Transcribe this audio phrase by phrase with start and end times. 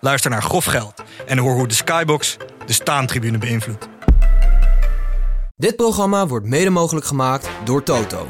[0.00, 2.36] Luister naar Grof Geld en hoor hoe de Skybox
[2.66, 3.88] de staantribune beïnvloedt.
[5.56, 8.28] Dit programma wordt mede mogelijk gemaakt door Toto.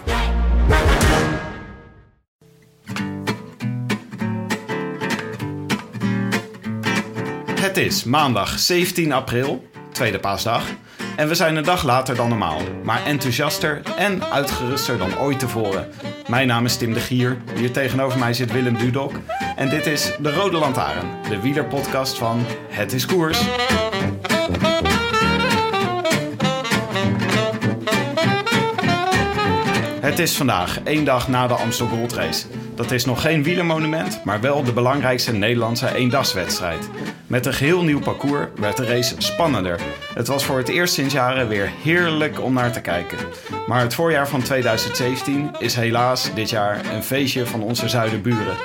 [7.60, 10.64] Het is maandag 17 april, tweede paasdag.
[11.20, 15.88] En we zijn een dag later dan normaal, maar enthousiaster en uitgeruster dan ooit tevoren.
[16.28, 19.12] Mijn naam is Tim de Gier, hier tegenover mij zit Willem Dudok.
[19.56, 23.40] En dit is De Rode Lantaarn, de wielerpodcast van Het is Koers.
[30.00, 32.46] Het is vandaag, één dag na de Amstel Gold Race.
[32.80, 36.88] Dat is nog geen wielermonument, maar wel de belangrijkste Nederlandse eendagswedstrijd.
[37.26, 39.80] Met een geheel nieuw parcours werd de race spannender.
[40.14, 43.18] Het was voor het eerst sinds jaren weer heerlijk om naar te kijken.
[43.66, 48.56] Maar het voorjaar van 2017 is helaas dit jaar een feestje van onze zuidenburen.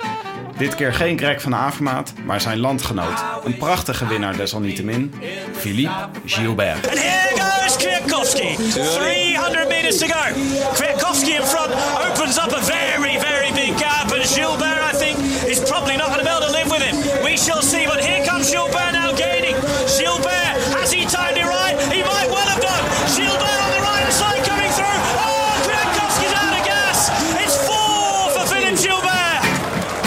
[0.58, 3.24] Dit keer geen Greg van Avermaat, maar zijn landgenoot.
[3.44, 5.14] Een prachtige winnaar desalniettemin,
[5.52, 6.88] Philippe Gilbert.
[6.88, 8.56] And here goes Kwiatkowski.
[8.56, 10.34] 300 meters to go.
[10.74, 11.74] Kwiatkowski in front
[12.12, 13.95] opens up a very, very big gap.
[14.26, 16.98] And Gilbert, I think, is probably not going to be able to live with him.
[17.24, 17.86] We shall see.
[17.86, 19.54] But here comes Gilbert now gaining.
[20.00, 21.78] Gilbert, has he timed it right?
[21.94, 22.84] He might well have done.
[23.14, 24.98] Gilbert on the right side coming through.
[25.22, 27.14] Oh, Kwiatkowski's out of gas.
[27.38, 29.42] It's four for Philippe Gilbert.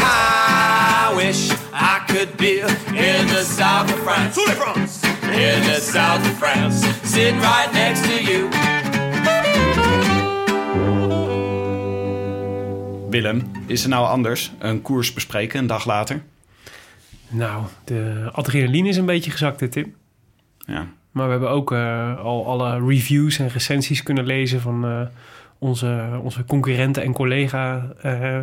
[0.02, 4.36] I wish I could be in the south of France.
[5.30, 8.77] In the south of France, sitting right next to you.
[13.10, 16.22] Willem, is er nou anders een koers bespreken een dag later?
[17.28, 19.94] Nou, de adrenaline is een beetje gezakt, hè, Tim.
[20.58, 20.86] Ja.
[21.10, 25.00] Maar we hebben ook eh, al alle reviews en recensies kunnen lezen van eh,
[25.58, 28.38] onze, onze concurrenten en collega eh,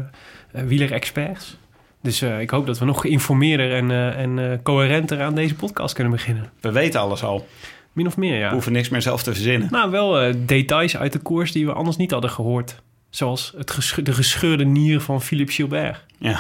[0.51, 1.57] wielerexperts.
[2.01, 6.49] Dus ik hoop dat we nog geïnformeerder en, en coherenter aan deze podcast kunnen beginnen.
[6.61, 7.47] We weten alles al.
[7.93, 8.51] Min of meer, We ja.
[8.51, 9.67] hoeven niks meer zelf te verzinnen.
[9.71, 12.81] Nou, wel details uit de koers die we anders niet hadden gehoord.
[13.15, 16.03] Zoals het gesche- de gescheurde nier van Philippe Gilbert.
[16.17, 16.39] Ja.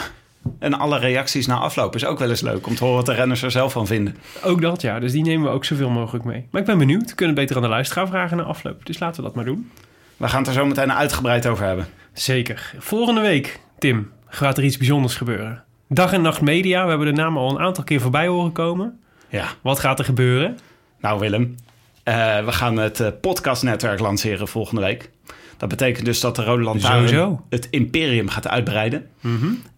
[0.59, 3.13] En alle reacties na afloop is ook wel eens leuk om te horen wat de
[3.13, 4.17] renners er zelf van vinden.
[4.43, 4.99] Ook dat, ja.
[4.99, 6.47] Dus die nemen we ook zoveel mogelijk mee.
[6.51, 7.09] Maar ik ben benieuwd.
[7.09, 8.85] We kunnen beter aan de luisteraar vragen na afloop.
[8.85, 9.71] Dus laten we dat maar doen.
[10.17, 11.87] We gaan het er zo meteen uitgebreid over hebben.
[12.13, 12.73] Zeker.
[12.77, 15.63] Volgende week, Tim, gaat er iets bijzonders gebeuren.
[15.87, 16.83] Dag en Nacht Media.
[16.83, 18.99] We hebben de naam al een aantal keer voorbij horen komen.
[19.29, 19.47] Ja.
[19.61, 20.57] Wat gaat er gebeuren?
[20.99, 21.55] Nou Willem,
[22.03, 25.09] eh, we gaan het eh, podcastnetwerk lanceren volgende week.
[25.57, 29.09] Dat betekent dus dat de Rode Lantaarn het imperium gaat uitbreiden.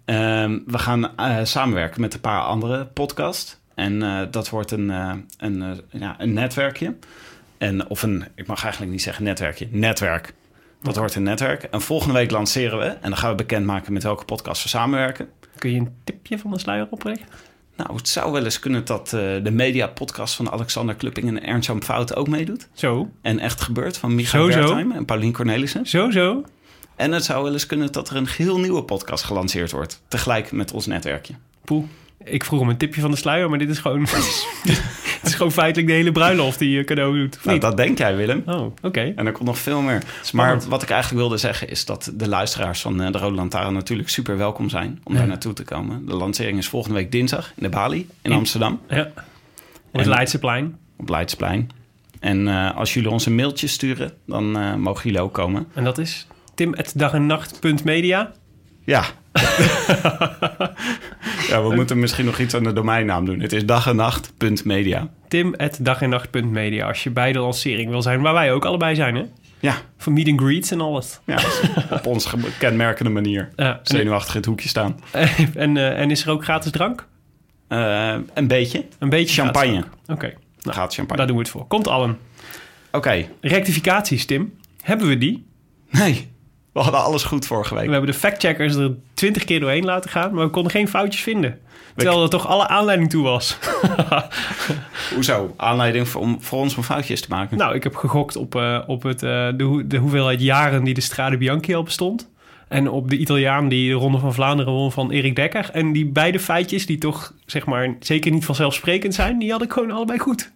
[0.06, 3.60] Ehm, we gaan eh, samenwerken met een paar andere podcasts.
[3.76, 6.96] En eh, dat wordt een, eh, een, ja, een netwerkje.
[7.58, 10.34] En, of een, ik mag eigenlijk niet zeggen netwerkje, netwerk.
[10.82, 11.64] Dat wordt een netwerk.
[11.64, 12.86] En volgende week lanceren we.
[12.86, 15.30] En dan gaan we bekendmaken met welke podcast we samenwerken.
[15.58, 17.28] Kun je een tipje van de sluier oprichten?
[17.78, 21.84] Nou, het zou wel eens kunnen dat eh, de media-podcast van Alexander Klupping en Ernst-Jan
[21.84, 22.68] Fout ook meedoet.
[22.74, 24.48] Zo, En Echt Gebeurd van Michael.
[24.48, 25.86] Wertheim en Paulien Cornelissen.
[25.86, 26.44] zo, zo.
[26.96, 30.02] En het zou wel eens kunnen dat er een geheel nieuwe podcast gelanceerd wordt.
[30.08, 31.34] Tegelijk met ons netwerkje.
[31.64, 31.84] Poeh.
[32.30, 34.02] Ik vroeg om een tipje van de sluier, maar dit is gewoon...
[35.20, 37.38] het is gewoon feitelijk de hele bruiloft die je cadeau doet.
[37.46, 38.44] Nou, dat denk jij, Willem.
[38.46, 39.14] Oh, oké.
[39.16, 40.04] En er komt nog veel meer.
[40.34, 43.74] Maar wat ik eigenlijk wilde zeggen is dat de luisteraars van eh, de Rode Lantaarn
[43.74, 45.20] natuurlijk super welkom zijn om Ja.
[45.20, 46.06] daar naartoe te komen.
[46.06, 49.12] De lancering is volgende week dinsdag in de Bali in Amsterdam Ja.
[49.92, 50.78] Op het Leidseplein.
[50.98, 51.70] op Leidsplein.
[52.20, 55.68] En eh, als jullie ons een mailtje sturen, dan eh, mogen jullie ook komen.
[55.74, 58.32] En dat is tim.dagennacht.media.
[58.84, 59.04] Ja.
[61.50, 63.40] ja, we moeten misschien nog iets aan de domeinnaam doen.
[63.40, 65.08] Het is dag en nacht.media.
[65.28, 66.88] tim.dagennacht.media.
[66.88, 69.24] Als je bij de lancering wil zijn, waar wij ook allebei zijn, hè?
[69.60, 71.20] Ja, Voor meet and greets en alles.
[71.26, 71.40] ja
[71.92, 73.50] op onze ge- kenmerkende manier.
[73.56, 75.00] Ja, en, Zenuwachtig in het hoekje staan.
[75.56, 77.08] en, eh, en is er ook gratis drank?
[77.68, 78.86] Eh, een beetje.
[79.00, 79.84] Een beetje Champagne.
[80.08, 81.18] Oké, nou, Gaat champagne.
[81.18, 81.68] daar doen we het voor.
[81.68, 82.18] Komt allen.
[82.92, 83.26] Oké.
[83.42, 84.54] Rectificaties, Tim.
[84.82, 85.46] Hebben we die?
[85.90, 86.32] Nee,
[86.78, 87.90] we hadden alles goed vorige We week.
[87.90, 91.60] hebben de factcheckers er twintig keer doorheen laten gaan, maar we konden geen foutjes vinden.
[91.96, 93.58] Terwijl er toch alle aanleiding toe was.
[95.14, 95.54] Hoezo?
[95.58, 97.58] Aanleiding voor, om, voor ons om foutjes te maken.
[97.58, 101.02] nou, ik heb gegokt op, eh, op het, eh, de, de hoeveelheid jaren die de
[101.02, 102.30] Strade Bianchi al bestond.
[102.68, 105.70] En op de Italiaan die de Ronde van Vlaanderen won van Erik Dekker.
[105.74, 109.72] En die beide feitjes, die toch zeg maar zeker niet vanzelfsprekend zijn, die had ik
[109.72, 110.52] gewoon allebei goed.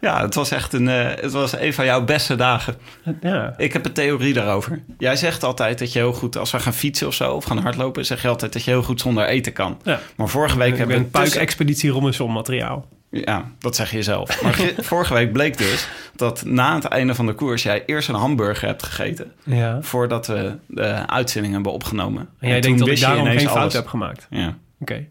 [0.00, 2.74] Ja, het was echt een, eh, het was een van jouw beste dagen.
[3.20, 4.82] Ja, Ik heb een theorie daarover.
[4.98, 7.58] Jij zegt altijd dat je heel goed, als we gaan fietsen of zo, of gaan
[7.58, 9.78] hardlopen, zeg je altijd dat je heel goed zonder eten kan.
[9.84, 10.00] ja.
[10.16, 12.88] Maar vorige week ik hebben ben we tussen- puik-expeditie Robinson materiaal.
[13.10, 14.42] Ja, dat zeg je zelf.
[14.42, 18.08] Maar ge- vorige week bleek dus dat na het einde van de koers jij eerst
[18.08, 19.32] een hamburger hebt gegeten.
[19.44, 19.78] Ja.
[19.82, 22.28] Voordat we de uitzending hebben opgenomen.
[22.40, 24.26] En jij denkt dat ik daarom geen fout heb gemaakt.
[24.30, 25.06] Ja, Oké.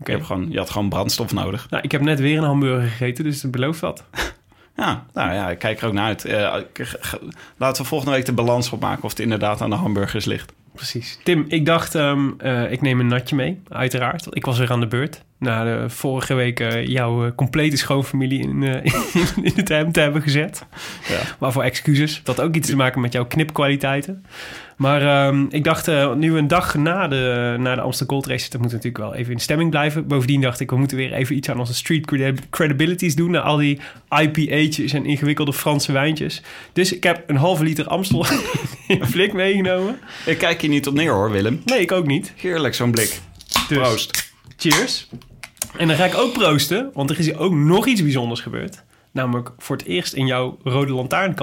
[0.00, 0.10] Je, Oké.
[0.12, 1.70] hebt gewoon, je had gewoon brandstof nodig.
[1.70, 4.04] Nou, ik heb net weer een hamburger gegeten, dus het belooft wat.
[4.76, 6.24] Ja, nou ja, ik kijk er ook naar uit.
[6.24, 6.56] Eh,
[7.56, 10.52] laten we volgende week de balans opmaken of het inderdaad aan de hamburgers ligt.
[10.74, 11.18] Precies.
[11.24, 14.26] Tim, ik dacht, ehm, eh, ik neem een natje mee, uiteraard.
[14.30, 15.24] Ik was weer aan de beurt.
[15.40, 18.94] Na de vorige week jouw eh, complete schoonfamilie in, eh,
[19.36, 20.66] in, in het hemd te hebben gezet.
[21.08, 21.20] Ja.
[21.38, 22.20] Waarvoor excuses.
[22.24, 24.24] Dat had ook iets te maken met jouw knipkwaliteiten.
[24.76, 28.50] Maar ehm, ik dacht, eh, nu een dag na de, na de Amsterdam Gold Race...
[28.50, 30.06] dat moet natuurlijk wel even in stemming blijven.
[30.06, 33.30] Bovendien dacht ik, we moeten weer even iets aan onze street credi- credibilities doen...
[33.30, 36.42] na al die IPA'tjes en ingewikkelde Franse wijntjes.
[36.72, 38.26] Dus ik heb een halve liter Amstel
[38.88, 39.98] in een blik meegenomen.
[40.26, 41.60] Ik kijk hier niet op neer hoor, Willem.
[41.64, 42.32] Nee, ik ook niet.
[42.36, 43.20] Heerlijk zo'n blik.
[43.68, 44.32] Dus, Proost.
[44.56, 45.08] Cheers.
[45.76, 48.82] En dan ga ik ook proosten, want er is hier ook nog iets bijzonders gebeurd.
[49.12, 51.34] Namelijk voor het eerst in jouw Rode Lantaarn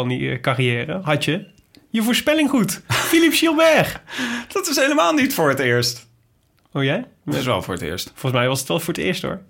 [0.42, 1.46] carrière had je
[1.90, 2.82] je voorspelling goed.
[3.10, 4.00] Philippe Gilbert.
[4.48, 6.08] Dat is helemaal niet voor het eerst.
[6.72, 7.06] Oh jij?
[7.26, 8.08] Dat is wel voor het eerst.
[8.14, 9.42] Volgens mij was het wel voor het eerst hoor.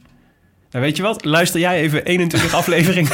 [0.72, 1.25] Nou, weet je wat?
[1.25, 3.12] Luister jij even 21 afleveringen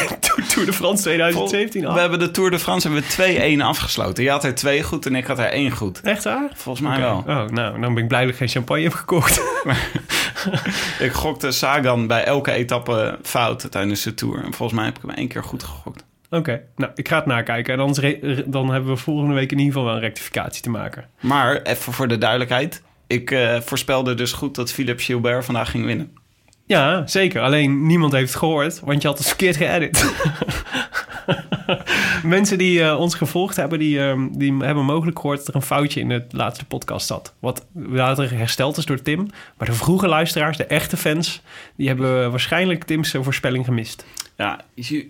[0.48, 1.94] Tour- de France 2017 af.
[1.94, 4.24] We hebben de Tour de France hebben we 2-1 afgesloten.
[4.24, 6.02] Je had er twee goed en ik had er één goed.
[6.02, 6.50] Echt waar?
[6.54, 7.18] Volgens mij wel.
[7.28, 9.42] Oh, nou, dan ben ik blij dat ik geen champagne heb gekocht.
[11.00, 14.44] Ik gokte Sagan bij elke etappe fout tijdens de Tour.
[14.44, 16.06] En volgens mij heb ik hem één keer goed gegokt.
[16.30, 17.74] Oké, nou, ik ga het nakijken.
[17.74, 18.16] En anders
[18.46, 21.10] dan hebben we volgende week in ieder geval wel een rectificatie te maken.
[21.20, 22.82] Maar even voor de duidelijkheid.
[23.08, 26.18] Ik eh, voorspelde dus goed dat Philippe Gilbert vandaag ging winnen.
[26.66, 27.42] Ja, zeker.
[27.42, 30.14] Alleen niemand heeft het gehoord, want je had het verkeerd geëdit.
[32.24, 35.62] Mensen die eh, ons gevolgd hebben, die, ehm, die hebben mogelijk gehoord dat er een
[35.62, 37.34] foutje in de laatste podcast zat.
[37.40, 39.30] Wat later hersteld is door Tim.
[39.58, 41.42] Maar de vroege luisteraars, de echte fans,
[41.76, 44.06] die hebben waarschijnlijk Tim's voorspelling gemist.
[44.38, 44.62] Ja,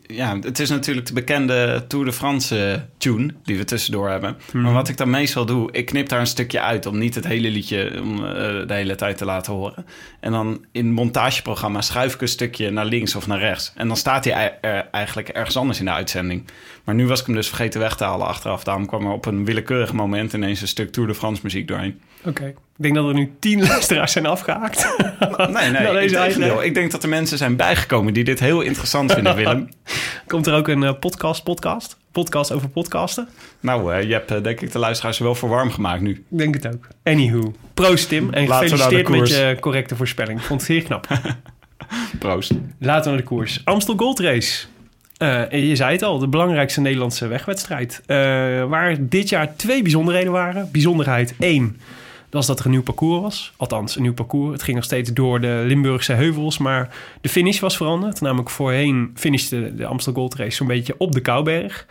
[0.07, 4.37] ja, het is natuurlijk de bekende Tour de France eh, tune die we tussendoor hebben.
[4.51, 7.27] Maar wat ik dan meestal doe, ik knip daar een stukje uit om niet het
[7.27, 8.31] hele liedje om, eh,
[8.67, 9.85] de hele tijd te laten horen.
[10.19, 13.71] En dan in montageprogramma schuif ik een stukje naar links of naar rechts.
[13.75, 16.45] En dan staat hij er eigenlijk ergens anders in de uitzending.
[16.83, 18.63] Maar nu was ik hem dus vergeten weg te halen achteraf.
[18.63, 22.01] Daarom kwam er op een willekeurig moment ineens een stuk Tour de France muziek doorheen.
[22.25, 22.53] Oké.
[22.77, 24.95] Ik denk dat er nu tien luisteraars zijn afgehaakt.
[25.37, 29.69] Nee, nee, ik denk dat er mensen zijn bijgekomen die dit heel interessant vinden, Willem.
[30.27, 31.97] Komt er ook een eh, podcast, podcast?
[32.11, 33.27] Podcast over podcasten?
[33.59, 36.11] Nou, eh, je hebt eh, denk ik de luisteraars wel voor warm gemaakt nu.
[36.11, 36.87] Ik denk het ook.
[37.03, 37.53] Anywho.
[37.73, 40.39] Proost Tim en Laten gefeliciteerd met je correcte voorspelling.
[40.39, 41.07] Ik vond het zeer knap.
[42.19, 42.51] Proost.
[42.79, 43.61] Laten we naar de koers.
[43.63, 44.65] Amstel Gold Race.
[45.49, 48.01] Je zei het al, de belangrijkste Nederlandse wegwedstrijd.
[48.67, 50.69] Waar dit jaar twee bijzonderheden waren.
[50.71, 51.77] Bijzonderheid 1
[52.33, 53.53] was dat er een nieuw parcours was.
[53.57, 54.51] Althans, een nieuw parcours.
[54.51, 56.57] Het ging nog steeds door de Limburgse heuvels.
[56.57, 58.21] Maar de finish was veranderd.
[58.21, 61.85] Namelijk voorheen finishte de Amstel Gold Race zo'n beetje op de Kouberg.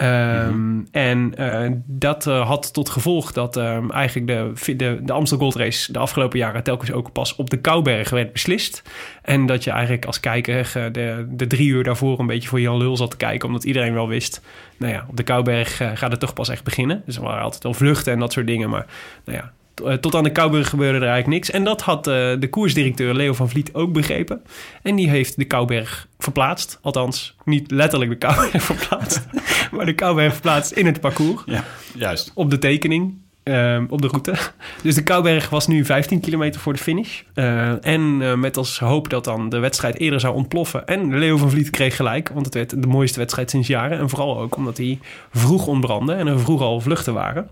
[0.00, 5.38] Ehm, En eh, dat eh, had tot gevolg dat ehm, eigenlijk de, de, de Amstel
[5.38, 8.82] Gold Race de afgelopen jaren telkens ook pas op de Kouberg werd beslist.
[9.22, 12.60] En dat je eigenlijk als kijker eh, de, de drie uur daarvoor een beetje voor
[12.60, 14.42] Jan Lul zat te kijken, omdat iedereen wel wist,
[14.78, 17.02] nou ja, op de Kouberg gaat het toch pas echt beginnen.
[17.06, 18.86] Dus er waren altijd wel vluchten en dat soort dingen, maar
[19.24, 19.52] nou ja,
[20.00, 21.50] tot aan de Kouberg gebeurde er eigenlijk niks.
[21.50, 24.42] En dat had eh, de koersdirecteur Leo van Vliet ook begrepen.
[24.82, 26.78] En die heeft de Kouberg verplaatst.
[26.82, 29.26] Althans, niet letterlijk de Kouberg verplaatst,
[29.72, 32.30] maar de Kouberg verplaatst in het parcours Ja, juist.
[32.34, 33.14] op de tekening.
[33.42, 34.34] Ehm, op de route.
[34.82, 37.20] Dus de Kouberg was nu 15 kilometer voor de finish.
[37.34, 40.86] Eh, en eh, met als hoop dat dan de wedstrijd eerder zou ontploffen.
[40.86, 43.98] En Leo van Vliet kreeg gelijk, want het werd de mooiste wedstrijd sinds jaren.
[43.98, 44.98] En vooral ook omdat hij
[45.32, 47.48] vroeg ontbrandde en er vroeg al vluchten waren.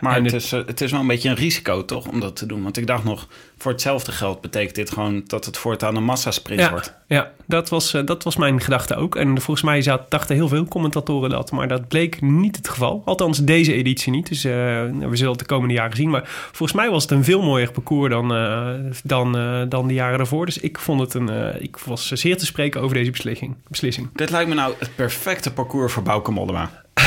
[0.00, 2.20] Maar En het, het- is, eh, het is wel een beetje een risico, toch, om
[2.20, 2.62] dat te doen.
[2.62, 3.28] Want ik dacht nog,
[3.58, 6.94] voor hetzelfde geld betekent dit gewoon dat het voortaan een massasprint Ja, wordt.
[7.06, 9.16] ja dat, was, dat was mijn gedachte ook.
[9.16, 11.50] En volgens mij zat- dachten heel veel commentatoren dat.
[11.50, 13.02] Maar dat bleek niet het geval.
[13.04, 14.28] Althans, deze editie niet.
[14.28, 16.10] Dus we zullen de komende jaren zien.
[16.10, 18.70] Maar volgens mij was het een veel mooier parcours dan, eh,
[19.04, 20.46] dan, eh, dan de jaren daarvoor.
[20.46, 21.28] Dus ik vond het een.
[21.28, 23.54] eh, ik was zeer te spreken over deze beslissing.
[23.68, 24.08] beslissing.
[24.14, 26.70] Dit lijkt me nou het perfecte parcours voor Bauke Mollema.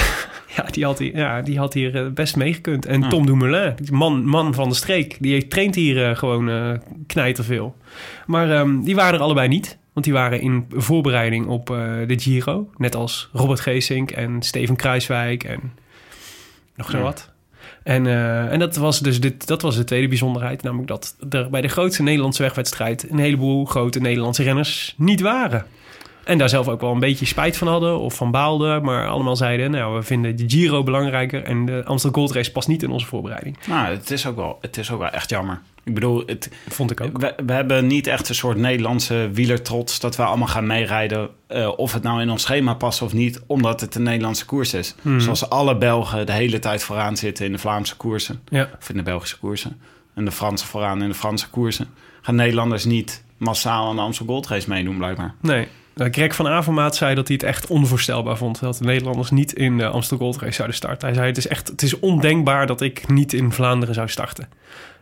[0.55, 2.85] Ja, die had hier, ja, die had hier best meegekund.
[2.85, 7.75] En Tom Dumoulin, man, man van de streek, die traint hier gewoon knijterveel.
[8.25, 9.77] Maar ehm, die waren er allebei niet.
[9.93, 11.65] Want die waren in voorbereiding op
[12.07, 12.69] de Giro.
[12.77, 15.73] Net als Robert Geesink en Steven Kruiswijk en
[16.75, 17.30] nog zo wat.
[17.83, 20.63] En, eh, en dat was dus dit, dat was de tweede bijzonderheid.
[20.63, 23.09] Namelijk dat er bij de grootste Nederlandse wegwedstrijd...
[23.09, 25.65] een heleboel grote Nederlandse renners niet waren.
[26.31, 28.83] En daar zelf ook wel een beetje spijt van hadden of van baalden.
[28.83, 31.43] Maar allemaal zeiden, nou, we vinden de Giro belangrijker...
[31.43, 33.57] en de Amsterdam Gold Race past niet in onze voorbereiding.
[33.67, 35.61] Nou, het is ook wel, het is ook wel echt jammer.
[35.83, 37.17] Ik bedoel, het, Vond ik ook.
[37.17, 39.99] we, we hebben niet echt een soort Nederlandse wielertrots...
[39.99, 43.41] dat we allemaal gaan meerijden eh, of het nou in ons schema past of niet...
[43.47, 44.95] omdat het een Nederlandse koers is.
[45.17, 48.41] Zoals alle Belgen de hele tijd vooraan zitten in de Vlaamse koersen...
[48.49, 48.69] Ja.
[48.79, 49.81] of in de Belgische koersen...
[50.13, 51.87] en de Fransen vooraan in de Franse koersen...
[52.21, 55.33] gaan Nederlanders niet massaal aan de Amstel Gold Race meedoen, blijkbaar.
[55.41, 55.67] Nee.
[56.01, 58.59] Nou, Greg van Avermaat zei dat hij het echt onvoorstelbaar vond...
[58.59, 61.07] dat de Nederlanders niet in de Amsterdam Gold Race zouden starten.
[61.07, 64.47] Hij zei, het is echt het is ondenkbaar dat ik niet in Vlaanderen zou starten.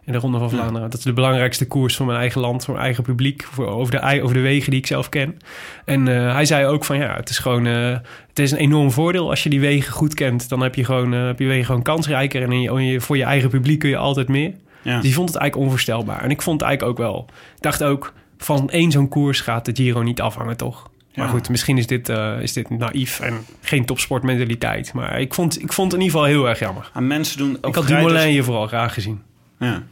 [0.06, 0.90] In de Ronde van Vlaanderen.
[0.90, 3.44] Dat is de belangrijkste koers van mijn eigen land, voor mijn eigen publiek...
[3.52, 5.38] Voor, over, de, over de wegen die ik zelf ken.
[5.86, 7.66] En eh, hij zei ook van, ja, het is gewoon...
[7.66, 7.98] eh,
[8.30, 10.50] het is een enorm voordeel als je die wegen goed kent.
[10.50, 12.42] Dan heb je, gewoon, eh, heb je wegen gewoon kansrijker...
[12.44, 14.52] en in je- voor je eigen publiek kun je altijd meer.
[14.82, 14.94] Ja.
[14.94, 16.24] Dus die vond het eigenlijk onvoorstelbaar.
[16.24, 17.26] En ik vond het eigenlijk ook wel...
[17.56, 20.90] Ik dacht ook, van één zo'n koers gaat de Giro niet afhangen, toch?
[21.16, 24.94] Maar goed, misschien is dit, eh, is dit naïef en geen topsportmentaliteit.
[24.94, 26.90] Maar ik vond, ik vond het in ieder geval heel erg jammer.
[26.94, 29.22] Aan mensen doen ook ik had rijders- Dumoulin hier vooral graag gezien.
[29.60, 29.84] Ja.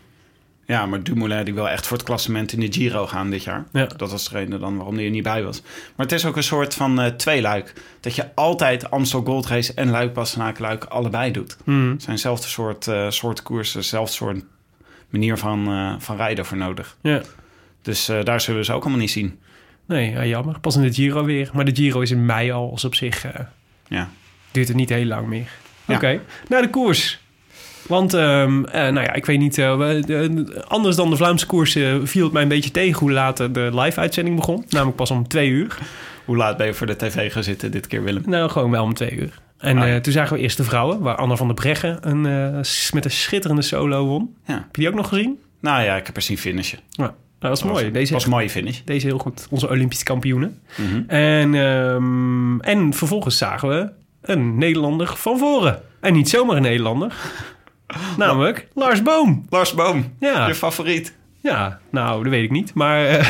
[0.65, 3.65] ja, maar Dumoulin die wil echt voor het klassement in de Giro gaan dit jaar.
[3.73, 3.85] Ja.
[3.85, 5.61] Dat was de reden dan waarom hij er niet bij was.
[5.95, 7.73] Maar het is ook een soort van eh tweeluik.
[7.99, 11.57] Dat je altijd Amstel Gold Race en Luik Bastenaken Luik allebei doet.
[11.63, 11.89] Hmm.
[11.91, 14.43] Het zijn dezelfde soort, eh, soort koersen, dezelfde soort
[15.09, 16.97] manier van, van rijden voor nodig.
[17.01, 17.21] Ja.
[17.81, 19.39] Dus eh, daar zullen we ze ook allemaal niet zien.
[19.85, 20.59] Nee, ja, jammer.
[20.59, 21.49] Pas in de Giro weer.
[21.53, 23.45] Maar de Giro is in mei al, dus op zich eh,
[23.87, 24.09] Ja.
[24.51, 25.47] duurt het niet heel lang meer.
[25.85, 25.95] Ja.
[25.95, 27.19] Oké, naar de koers.
[27.87, 29.61] Want, ehm, eh, nou ja, ik weet niet...
[30.67, 31.71] anders dan de Vlaamse koers
[32.03, 32.99] viel het mij een beetje tegen...
[32.99, 34.65] hoe laat de live-uitzending begon.
[34.69, 35.77] Namelijk pas om twee uur.
[36.25, 38.23] Hoe laat ben je voor de tv gaan zitten dit keer, Willem?
[38.25, 39.39] Nou, gewoon wel om twee uur.
[39.57, 40.99] En Ah, toen zagen we eerst de vrouwen...
[40.99, 42.21] waar Anna van der Breggen een,
[42.93, 44.35] met een schitterende solo won.
[44.45, 44.53] Ja.
[44.53, 45.39] Heb je die ook nog gezien?
[45.59, 46.79] Nou ja, ik heb er zien finishen.
[46.89, 47.91] Ja, dat was mooi.
[47.91, 48.81] Deze, was een mooie finish.
[48.85, 49.47] deze heel goed.
[49.49, 50.59] Onze Olympische kampioenen.
[50.77, 51.01] Mhm.
[51.09, 53.89] En, ehm, en vervolgens zagen we
[54.21, 55.81] een Nederlander van voren.
[56.01, 57.13] En niet zomaar een Nederlander.
[58.17, 59.45] Namelijk Lars Boom.
[59.49, 60.47] Lars Boom, Ja.
[60.47, 61.15] je favoriet.
[61.41, 62.73] Ja, nou, dat weet ik niet.
[62.73, 63.27] Maar eh,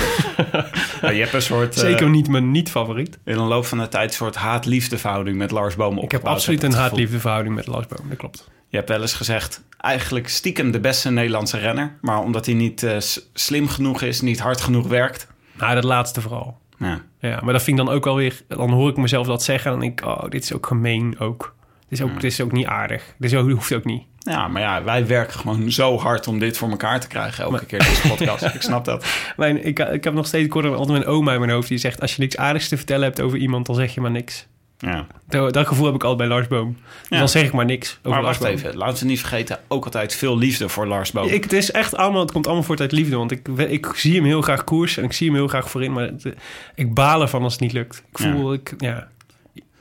[1.01, 1.73] Ja, je hebt een soort...
[1.75, 3.17] eh, zeker niet mijn niet-favoriet.
[3.25, 6.25] in de loop van de tijd een soort haat-liefde verhouding met Lars Boom Ik heb
[6.25, 6.89] absoluut een het gevoel.
[6.89, 8.09] haat-liefde verhouding met Lars Boom.
[8.09, 8.49] Dat klopt.
[8.69, 11.97] Je hebt wel eens gezegd, eigenlijk stiekem de beste Nederlandse renner.
[12.01, 12.97] Maar omdat hij niet eh,
[13.33, 15.27] slim genoeg is, niet hard genoeg werkt.
[15.57, 16.57] Nou, dat laatste vooral.
[16.77, 18.41] Ja, Ja, maar dat vind ik dan ook wel weer...
[18.47, 20.07] Dan hoor ik mezelf dat zeggen en dan denk ik...
[20.07, 21.55] Oh, dit is ook gemeen ook.
[21.89, 23.13] Dit is ook, dit is ook niet aardig.
[23.17, 24.03] Dit is ook, hoeft ook niet.
[24.17, 27.43] ja maar ja, wij werken gewoon zo hard om dit voor elkaar te krijgen.
[27.43, 28.43] Elke keer deze podcast.
[28.43, 29.05] ik snap dat.
[29.37, 30.53] Mijn, ik, ik heb nog steeds...
[30.53, 32.01] Hoor altijd mijn oma in mijn hoofd die zegt...
[32.01, 34.47] Als je niks aardigs te vertellen hebt over iemand, dan zeg je maar niks.
[34.79, 35.07] Ja.
[35.27, 36.77] Dat, dat gevoel heb ik altijd bij Lars Boom.
[36.99, 37.17] Dus Ja.
[37.17, 38.59] Dan zeg ik maar niks over Maar Lars wacht Boom.
[38.65, 39.59] even, laten we niet vergeten.
[39.67, 41.27] Ook altijd veel liefde voor Lars Boom.
[41.27, 43.15] Ik, het is echt allemaal, het komt allemaal voort uit liefde.
[43.15, 45.93] Want ik, ik zie hem heel graag koers en ik zie hem heel graag voorin.
[45.93, 46.33] Maar het-
[46.75, 48.03] ik baal ervan als het niet lukt.
[48.11, 49.07] Ik voel, ik, ja.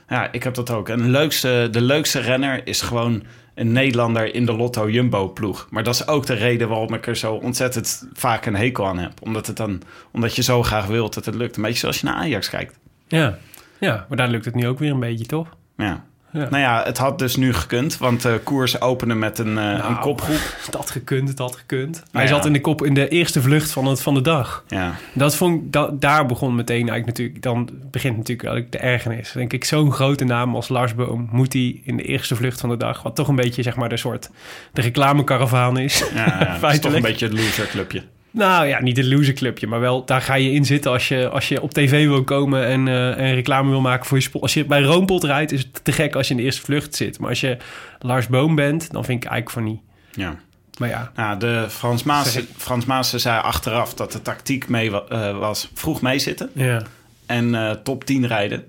[0.09, 0.89] Ja, ik heb dat ook.
[0.89, 3.23] En de leukste, de leukste renner is gewoon
[3.55, 5.67] een Nederlander in de Lotto Jumbo ploeg.
[5.69, 8.97] Maar dat is ook de reden waarom ik er zo ontzettend vaak een hekel aan
[8.97, 9.11] heb.
[9.21, 11.55] Omdat, het dan, omdat je zo graag wilt dat het lukt.
[11.57, 12.77] Een beetje zoals je naar Ajax kijkt.
[13.07, 13.37] Ja.
[13.79, 15.47] Ja, maar daar lukt het nu ook weer een beetje, toch?
[15.77, 16.05] Ja.
[16.31, 16.49] Ja.
[16.49, 19.77] Nou ja, het had dus nu gekund, want de koers openen met een, eh, een
[19.77, 20.55] Nou, kopgroep.
[20.65, 22.03] Het had gekund, het had gekund.
[22.11, 22.27] Hij ja.
[22.27, 24.63] zat in de kop in de eerste vlucht van, het, van de dag.
[24.67, 24.95] Ja.
[25.13, 29.31] Dat vond ik, dat, daar begon meteen eigenlijk natuurlijk, dan begint natuurlijk eigenlijk de ergernis.
[29.31, 32.69] Denk ik, zo'n grote naam als Lars Boom moet hij in de eerste vlucht van
[32.69, 34.29] de dag, wat toch een beetje zeg maar de soort
[34.73, 36.03] de reclamekaravaan is.
[36.13, 38.03] Ja, ja, dat is toch een beetje het loserclubje.
[38.31, 41.47] Nou ja, niet het loserclubje, maar wel daar ga je in zitten als je, als
[41.47, 44.43] je op tv wil komen en, eh, en reclame wil maken voor je sport.
[44.43, 46.95] Als je bij Roompot rijdt, is het te gek als je in de eerste vlucht
[46.95, 47.19] zit.
[47.19, 47.57] Maar als je
[47.99, 49.81] Lars Boom bent, dan vind ik eigenlijk van niet.
[50.11, 50.35] Ja.
[50.77, 55.37] Maar ja, Nou, de Frans Maas, Frans Maas zei achteraf dat de tactiek mee eh,
[55.39, 56.83] was vroeg meezitten ja.
[57.25, 58.67] en eh, top 10 rijden.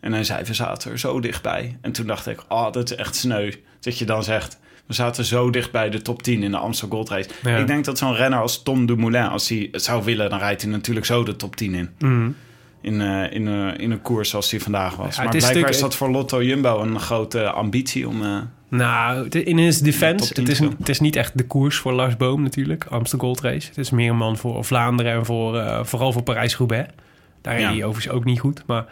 [0.00, 1.78] En hij zei, we zaten er zo dichtbij.
[1.80, 3.52] En toen dacht ik, oh, dat is echt sneu.
[3.80, 6.88] Dat je dan zegt, we zaten zo dicht bij de top 10 in de Amstel
[6.88, 7.28] Gold Race.
[7.42, 7.56] Ja.
[7.56, 10.62] Ik denk dat zo'n renner als Tom Dumoulin, als hij het zou willen, dan rijdt
[10.62, 11.88] hij natuurlijk zo de top 10 in.
[11.98, 12.28] Mhm.
[12.80, 15.16] In, eh, in, eh, in een koers zoals die vandaag was.
[15.16, 18.22] Ja, maar blijkbaar stuk- is dat voor Lotto Jumbo een grote ambitie om...
[18.22, 18.36] eh,
[18.68, 21.92] Nou, in his defense, Top 10 het is, het is niet echt de koers voor
[21.92, 23.68] Lars Boom natuurlijk, Amsterdam Gold Race.
[23.68, 26.88] Het is meer een man voor Vlaanderen en voor, vooral voor Parijs-Roubaix.
[27.40, 27.70] Daar reed Ja.
[27.72, 28.62] hij overigens ook niet goed.
[28.66, 28.84] Maar,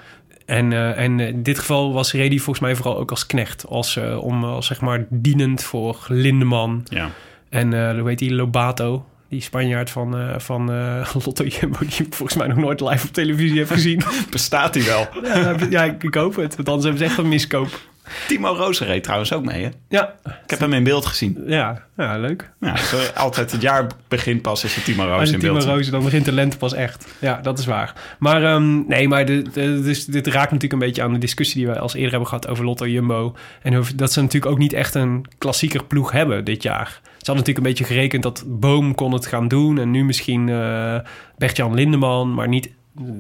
[0.47, 3.67] en, eh, en in dit geval was reed hij volgens mij vooral ook als knecht.
[3.67, 7.11] Als, eh, om, als zeg maar dienend voor Lindeman ja.
[7.49, 9.05] en eh hoe heet die, Lobato.
[9.29, 13.07] Die Spanjaard van, eh, van eh, Lotto Jumbo, die ik volgens mij nog nooit live
[13.07, 14.03] op televisie heb gezien.
[14.31, 15.09] Bestaat hij wel?
[15.25, 17.81] ja, ja, ik, ik hoop het, want anders hebben ze echt een miskoop.
[18.29, 19.69] Timo Roos reed trouwens ook mee, hè?
[19.89, 21.43] Ja, Ik heb hem in beeld gezien.
[21.47, 22.53] ja, ja leuk.
[22.61, 22.75] Ja,
[23.15, 25.73] altijd het jaar begint pas als je Timo Roos in Timo beeld ziet.
[25.73, 27.07] Roos, dan begint de lente pas echt.
[27.19, 27.93] Ja, dat is waar.
[28.19, 31.65] Maar um, nee, maar de, de, dus dit raakt natuurlijk een beetje aan de discussie
[31.65, 33.37] die we als eerder hebben gehad over Lotto Jumbo.
[33.63, 37.01] En dat ze natuurlijk ook niet echt een klassieker ploeg hebben dit jaar.
[37.03, 39.79] Ze hadden natuurlijk een beetje gerekend dat Boom kon het gaan doen.
[39.79, 40.97] En nu misschien uh,
[41.39, 42.71] Bert-Jan Lindeman, maar niet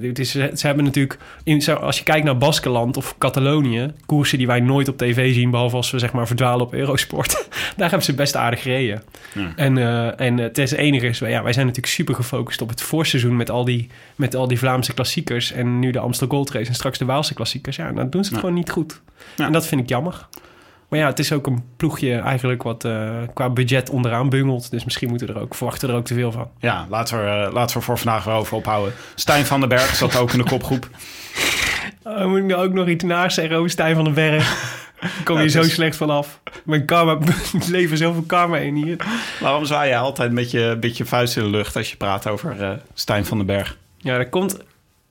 [0.00, 4.46] het is, ze hebben natuurlijk, in, als je kijkt naar Baskeland of Catalonië, koersen die
[4.46, 8.06] wij nooit op tv zien, behalve als we zeg maar verdwalen op Eurosport, daar hebben
[8.06, 9.02] ze best aardig gereden.
[9.34, 9.52] Ja.
[9.56, 12.82] En, uh, en het is enige is, ja, wij zijn natuurlijk super gefocust op het
[12.82, 16.68] voorseizoen met al die, met al die Vlaamse klassiekers en nu de Amstel Gold Race
[16.68, 17.76] en straks de Waalse klassiekers.
[17.76, 18.38] Ja, dan doen ze het ja.
[18.38, 19.00] gewoon niet goed.
[19.36, 20.26] En dat vind ik jammer.
[20.94, 24.70] Maar ja, het is ook een ploegje eigenlijk wat uh, qua budget onderaan bungelt.
[24.70, 26.50] Dus misschien moeten we er ook, verwachten er ook te veel van.
[26.58, 28.94] Ja, laten we, uh, laten we voor vandaag weer over ophouden.
[29.14, 30.88] Stijn van den Berg zat ook in de kopgroep.
[32.06, 34.76] Uh, moet ik nou ook nog iets naast zeggen over Stijn van den Berg?
[35.24, 36.40] Kom hier zo slecht vanaf.
[36.64, 37.18] Mijn karma,
[37.52, 38.96] ik leven zoveel karma in hier.
[39.40, 42.28] Waarom zwaai je altijd met je, met je vuist in de lucht als je praat
[42.28, 43.78] over uh, Stijn van den Berg?
[43.96, 44.58] Ja, dat komt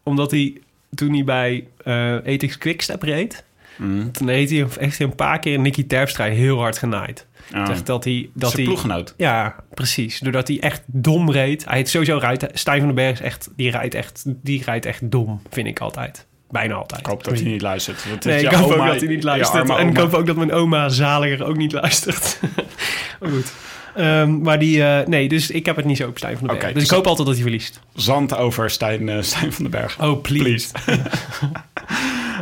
[0.04, 0.58] omdat hij
[0.96, 3.44] toen hij bij uh, Ethics Quickstep reed...
[3.78, 4.12] Mm.
[4.12, 7.26] Toen heeft hij, heeft hij een paar keer Nicky Terpstra heel hard genaaid.
[7.66, 9.14] Zegt dat hij, dat Zijn hij, ploeggenoot.
[9.18, 10.20] Ja, precies.
[10.20, 11.66] Doordat hij echt dom reed.
[11.66, 12.46] Hij het sowieso rijdt.
[12.54, 15.80] Stijn van den Berg is echt, die rijdt echt, die rijdt echt dom, vind ik
[15.80, 16.26] altijd.
[16.50, 17.00] Bijna altijd.
[17.00, 18.10] Ik hoop dat hij niet luistert.
[18.10, 19.70] Want nee, ik hoop oma- ook dat hij niet luistert.
[19.70, 22.40] En ik hoop ook dat mijn oma zaliger ook niet luistert.
[23.20, 23.54] maar goed.
[23.96, 26.58] Ehm, maar die, eh, nee, dus ik heb het niet zo op Stijn van den
[26.58, 26.74] Berg.
[26.74, 27.80] Dus ik dus- hoop altijd dat hij verliest.
[27.96, 30.02] Zand over Stijn, eh, Stijn van den Berg.
[30.02, 30.68] Oh, please.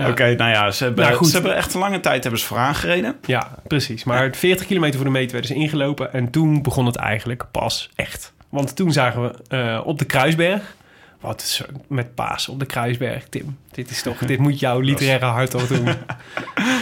[0.09, 1.27] Oké, nou ja, ze hebben, Nou, goed.
[1.27, 3.15] ze hebben echt een lange tijd hebben ze vooraan gereden.
[3.25, 4.03] Ja, precies.
[4.03, 6.13] Maar 40 kilometer voor de meet werden ze ingelopen.
[6.13, 8.33] En toen begon het eigenlijk pas echt.
[8.49, 10.75] Want toen zagen we eh, op de Kruisberg...
[11.19, 13.57] Wat is er met paas op de Kruisberg, Tim?
[13.71, 15.85] Dit is toch, dit moet jouw literaire hart toch doen.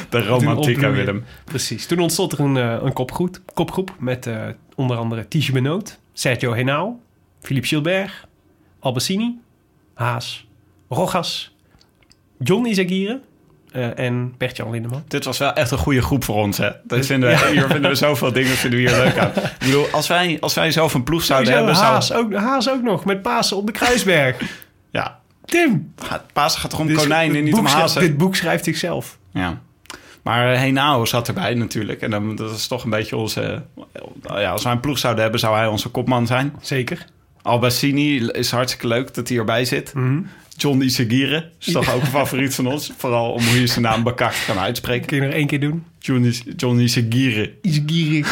[0.09, 0.79] De romantiek.
[0.79, 1.23] Willem.
[1.43, 1.85] Precies.
[1.85, 6.53] Toen ontstond er een, eh, een kopgroep, kopgroep met eh, onder andere Tige Benoot, Sergio
[6.53, 6.99] Henao,
[7.41, 8.11] Philippe Gilbert,
[8.79, 9.39] Albassini,
[9.93, 10.47] Haas,
[10.89, 11.55] Rogas,
[12.39, 13.19] John Izagirre
[13.71, 15.03] eh, en Bert-Jan Lindeman.
[15.07, 16.69] Dit was wel echt een goede groep voor ons, hè?
[16.83, 19.31] Dat vinden we, Hier vinden we zoveel dingen vinden we hier leuk aan.
[19.35, 21.75] Ik bedoel, als wij, als wij zelf een ploeg zouden hebben...
[21.75, 24.41] Haas, Zou, ook, Haas ook nog, met Pasen op de Kruisberg.
[24.91, 25.93] ja, Tim!
[26.33, 28.01] Paas gaat toch om konijnen, dit niet om hazen?
[28.01, 29.17] Dit boek schrijft zichzelf.
[29.33, 29.61] Ja.
[30.21, 32.01] Maar uh, Henao zat erbij natuurlijk.
[32.01, 33.61] En dan, dat is toch een beetje onze...
[34.27, 36.55] ja, als wij een ploeg zouden hebben, zou hij onze kopman zijn.
[36.61, 37.05] Zeker.
[37.41, 39.93] Albassini is hartstikke leuk dat hij erbij zit.
[39.93, 40.21] Mhm.
[40.61, 42.91] John Isagire is toch ook een favoriet van ons.
[42.97, 45.07] Vooral om hoe je zijn naam bekakt kan uitspreken.
[45.07, 45.85] Kun je nog één keer doen?
[45.99, 47.53] John, Is- John Isagire.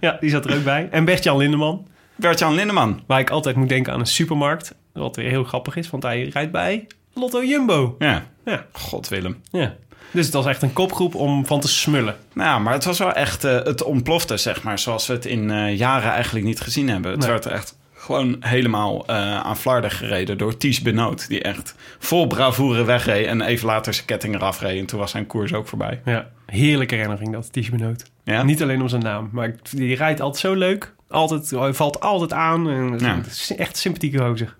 [0.00, 0.88] Ja, die zat er ook bij.
[0.90, 1.86] En Bert-Jan Lindeman.
[2.16, 3.00] Bert-Jan Lindeman.
[3.06, 4.74] Waar ik altijd moet denken aan een supermarkt.
[4.92, 7.96] Wat weer heel grappig is, want hij rijdt bij Lotto Jumbo.
[7.98, 8.26] Ja.
[8.44, 9.36] Ja, God Willem.
[9.50, 9.74] ja.
[10.10, 12.16] Dus het was echt een kopgroep om van te smullen.
[12.34, 13.44] Nou, maar het was wel echt...
[13.44, 14.78] eh, het ontplofte, zeg maar.
[14.78, 17.10] Zoals we het in eh, jaren eigenlijk niet gezien hebben.
[17.10, 17.28] Het Nee.
[17.28, 17.77] werd echt
[18.08, 21.28] gewoon helemaal eh, aan flarden gereden door Ties Benoot.
[21.28, 23.26] Die echt vol bravoure wegreed.
[23.26, 24.78] En even later zijn ketting eraf reed.
[24.80, 26.00] En toen was zijn koers ook voorbij.
[26.04, 28.04] Ja, heerlijke herinnering dat, Ties Benoot.
[28.24, 28.42] Ja?
[28.42, 30.94] Niet alleen om zijn naam, maar die rijdt altijd zo leuk.
[31.08, 32.70] Altijd, hij valt altijd aan.
[32.70, 33.20] En Ja.
[33.26, 34.54] Is echt sympathieke gozer.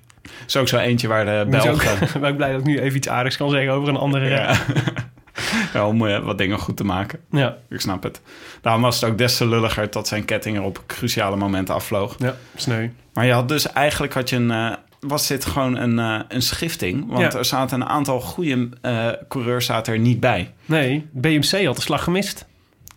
[0.47, 2.21] is ook zo eentje waar de Ik ben, ook, Belgen...
[2.21, 4.29] ben ik blij dat ik nu even iets aardigs kan zeggen over een andere.
[4.29, 4.57] Ja.
[5.75, 7.19] ja, om eh, wat dingen goed te maken.
[7.31, 8.21] Ja, Ik snap het.
[8.61, 12.15] Daarom was het ook des te lulliger dat zijn ketting er op cruciale momenten afvloog.
[12.19, 12.89] ja, sneu.
[13.13, 16.43] Maar je had dus eigenlijk had je een, eh, was dit gewoon een, eh, een
[16.43, 17.05] schifting.
[17.09, 17.39] Want Ja.
[17.39, 20.53] er zaten een aantal goede eh, coureurs zaten er niet bij.
[20.65, 22.47] Nee, BMC had de slag gemist.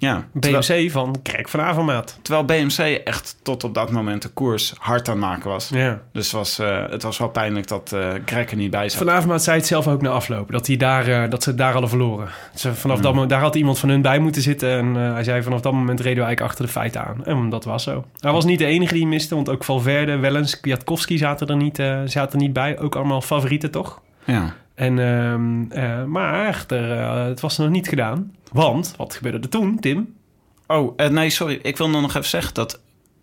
[0.02, 2.20] Ja, terwijl, BMC van Krek van Avermaat.
[2.22, 5.70] terwijl BMC echt tot op dat moment de koers hard aan het maken was.
[5.70, 6.02] Ja.
[6.12, 8.98] Dus het was, eh, het was wel pijnlijk dat Greg er niet bij zat.
[8.98, 10.52] Van Avermaat zei het zelf ook na afloop.
[10.52, 12.30] Dat, hij daar, eh, dat ze daar hadden verloren.
[12.56, 14.70] Ze, vanaf dat moment, daar had iemand van hun bij moeten zitten.
[14.70, 17.26] En hij zei vanaf dat moment reden we eigenlijk achter de feiten aan.
[17.26, 18.06] En dat was zo.
[18.20, 19.36] Hij was niet de enige die miste.
[19.36, 22.80] Want ook Valverde, Wellens, Kwiatkowski zaten er niet, zaten niet bij.
[22.80, 24.02] Ook allemaal favorieten toch?
[24.26, 24.54] Ja.
[24.76, 26.90] En, ehm, eh, maar echter,
[27.28, 28.32] het was nog niet gedaan.
[28.52, 30.16] Want, wat gebeurde er toen, Tim?
[30.68, 31.60] Oh, eh, nee, sorry.
[31.62, 32.80] Ik wil nog even zeggen dat...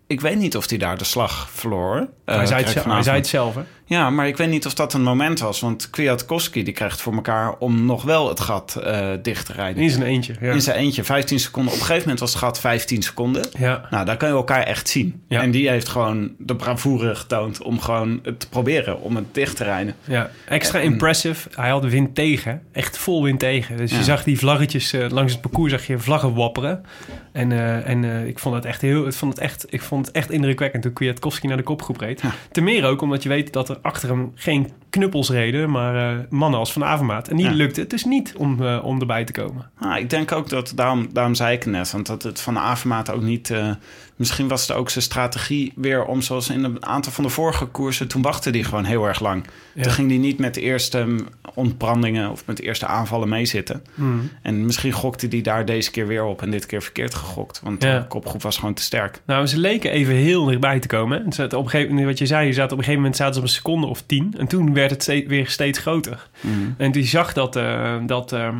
[0.07, 2.09] Ik weet niet of hij daar de slag verloor.
[2.25, 3.61] eh, hij, zei het, hij zei het zelf, hè?
[3.89, 5.59] Ja, maar ik weet niet of dat een moment was.
[5.59, 9.83] Want Kwiatkowski die krijgt voor elkaar om nog wel het gat eh, dicht te rijden.
[9.83, 10.51] In zijn eentje, ja.
[10.53, 11.71] In zijn eentje, 15 seconden.
[11.73, 13.47] Op een gegeven moment was het gat 15 seconden.
[13.57, 15.21] Ja, Nou, daar kan je elkaar echt zien.
[15.27, 15.41] Ja.
[15.41, 19.55] En die heeft gewoon de bravoure getoond om gewoon het te proberen om het dicht
[19.55, 19.95] te rijden.
[20.03, 20.29] ja.
[20.47, 21.49] extra En- impressive.
[21.55, 22.61] Hij had wind tegen.
[22.71, 23.77] Echt vol wind tegen.
[23.77, 23.97] Dus Ja.
[23.97, 26.83] je zag die vlaggetjes eh, langs het parcours zag je vlaggen wapperen.
[27.31, 29.07] En, eh, en ik vond het echt heel...
[29.07, 32.21] Ik vond het echt, ik vond het echt indrukwekkend toen Kwiatkowski naar de kopgroep reed.
[32.21, 32.31] Ja.
[32.51, 36.17] Ten meer ook omdat je weet dat er achter hem geen knuppels reden, maar eh,
[36.29, 37.27] mannen als Van Avermaat.
[37.27, 37.51] En die Ja.
[37.51, 39.69] lukte het dus niet om, eh, om erbij te komen.
[39.79, 42.53] Ah, ik denk ook dat, daarom, daarom zei ik het net, want dat het van
[42.53, 43.49] de Avermaat ook niet...
[43.51, 43.69] eh,
[44.15, 47.65] misschien was het ook zijn strategie weer om, zoals in een aantal van de vorige
[47.65, 48.07] koersen...
[48.07, 49.43] toen wachtte hij gewoon heel erg lang.
[49.73, 49.83] Ja.
[49.83, 51.19] Toen ging hij niet met de eerste mm,
[51.53, 53.83] ontbrandingen of met de eerste aanvallen meezitten.
[53.95, 54.29] Hmm.
[54.41, 57.61] En misschien gokte hij daar deze keer weer op en dit keer verkeerd gegokt.
[57.63, 57.99] Want Ja.
[57.99, 59.21] de kopgroep was gewoon te sterk.
[59.25, 61.17] Nou, ze leken even heel dichtbij te komen.
[61.17, 61.23] hè.
[61.23, 63.15] Ze zaten op een gegeven moment, wat je zei, je zat op een gegeven moment
[63.15, 64.33] zaten ze op een seconde of tien.
[64.37, 66.29] En toen werd het steeds, weer steeds groter.
[66.77, 68.57] En die zag dat, eh dat ehm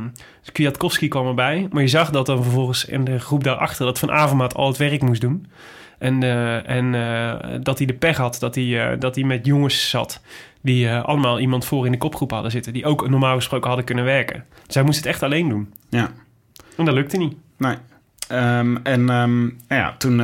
[0.51, 1.67] Kwiatkowski kwam erbij.
[1.71, 3.85] Maar je zag dat dan vervolgens in de groep daarachter...
[3.85, 5.47] dat Van Avermaat al het werk moest doen.
[5.99, 9.89] En, eh, en eh, dat hij de pech had dat hij, dat hij met jongens
[9.89, 10.21] zat...
[10.61, 12.73] die allemaal iemand voor in de kopgroep hadden zitten...
[12.73, 14.45] die ook normaal gesproken hadden kunnen werken.
[14.65, 15.73] Dus hij moest het echt alleen doen.
[15.89, 16.11] Ja,
[16.77, 17.35] En dat lukte niet.
[17.57, 17.75] nee.
[18.27, 20.21] Ehm, en ehm, nou ja, toen...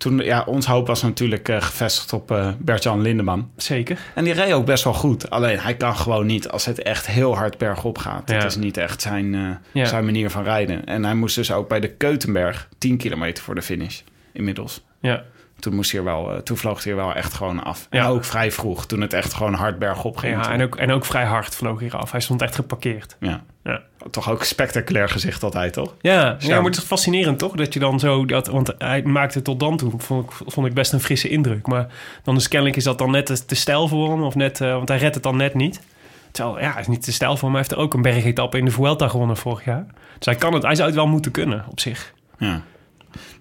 [0.00, 3.50] toen ja, ons hoop was natuurlijk eh, gevestigd op eh Bert-Jan Lindeman.
[3.56, 3.98] Zeker.
[4.14, 5.30] En die reed ook best wel goed.
[5.30, 8.30] Alleen hij kan gewoon niet als het echt heel hard bergop gaat.
[8.30, 8.38] Ja.
[8.38, 9.40] Dat is niet echt zijn, eh,
[9.72, 9.84] Ja.
[9.84, 10.86] zijn manier van rijden.
[10.86, 14.00] En hij moest dus ook bij de Keutenberg 10 kilometer voor de finish.
[14.32, 14.84] Inmiddels.
[15.00, 15.22] Ja.
[15.60, 17.86] Toen, moest hij er wel, eh, toen vloog hij er wel echt gewoon af.
[17.90, 18.04] Ja.
[18.04, 20.44] En ook vrij vroeg, toen het echt gewoon hard bergop ging.
[20.44, 22.10] Ja, en ook, en ook vrij hard vloog hij af.
[22.10, 23.16] Hij stond echt geparkeerd.
[23.20, 23.42] ja.
[23.64, 23.82] Ja.
[24.10, 25.94] Toch ook spectaculair gezicht altijd, toch?
[26.00, 27.52] Ja, ja, maar het is fascinerend toch?
[27.52, 28.24] Dat je dan zo...
[28.24, 31.66] Dat, want hij maakte tot dan toe, vond ik, vond ik best een frisse indruk.
[31.66, 31.86] Maar
[32.22, 34.22] dan is kennelijk is dat dan net te, te stijl voor hem.
[34.22, 35.80] Of net, eh, want hij redt het dan net niet.
[36.30, 37.50] Terwijl, ja, hij is niet te stijl voor hem.
[37.50, 39.86] Hij heeft er ook een bergetappe in de Vuelta gewonnen vorig jaar.
[40.16, 42.12] Dus hij, kan het, hij zou het wel moeten kunnen op zich.
[42.38, 42.62] Ja.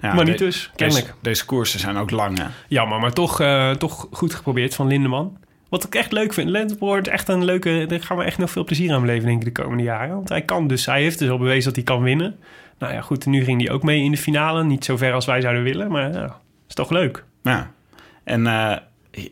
[0.01, 1.05] Ja, maar niet de- dus, kennelijk.
[1.05, 2.45] Deze, deze koersen zijn ook lang, hè?
[2.67, 5.37] Jammer, maar toch, eh, toch goed geprobeerd van Lindeman.
[5.69, 6.49] Wat ik echt leuk vind.
[6.49, 7.85] Lens wordt echt een leuke...
[7.87, 10.15] Daar gaan we echt nog veel plezier aan beleven, denk ik, de komende jaren.
[10.15, 10.85] Want hij kan dus...
[10.85, 12.39] Hij heeft dus al bewezen dat hij kan winnen.
[12.79, 13.25] Nou ja, goed.
[13.25, 14.63] Nu ging hij ook mee in de finale.
[14.63, 17.23] Niet zo ver als wij zouden willen, maar ja, is toch leuk.
[17.43, 17.71] Ja.
[18.23, 18.77] En eh,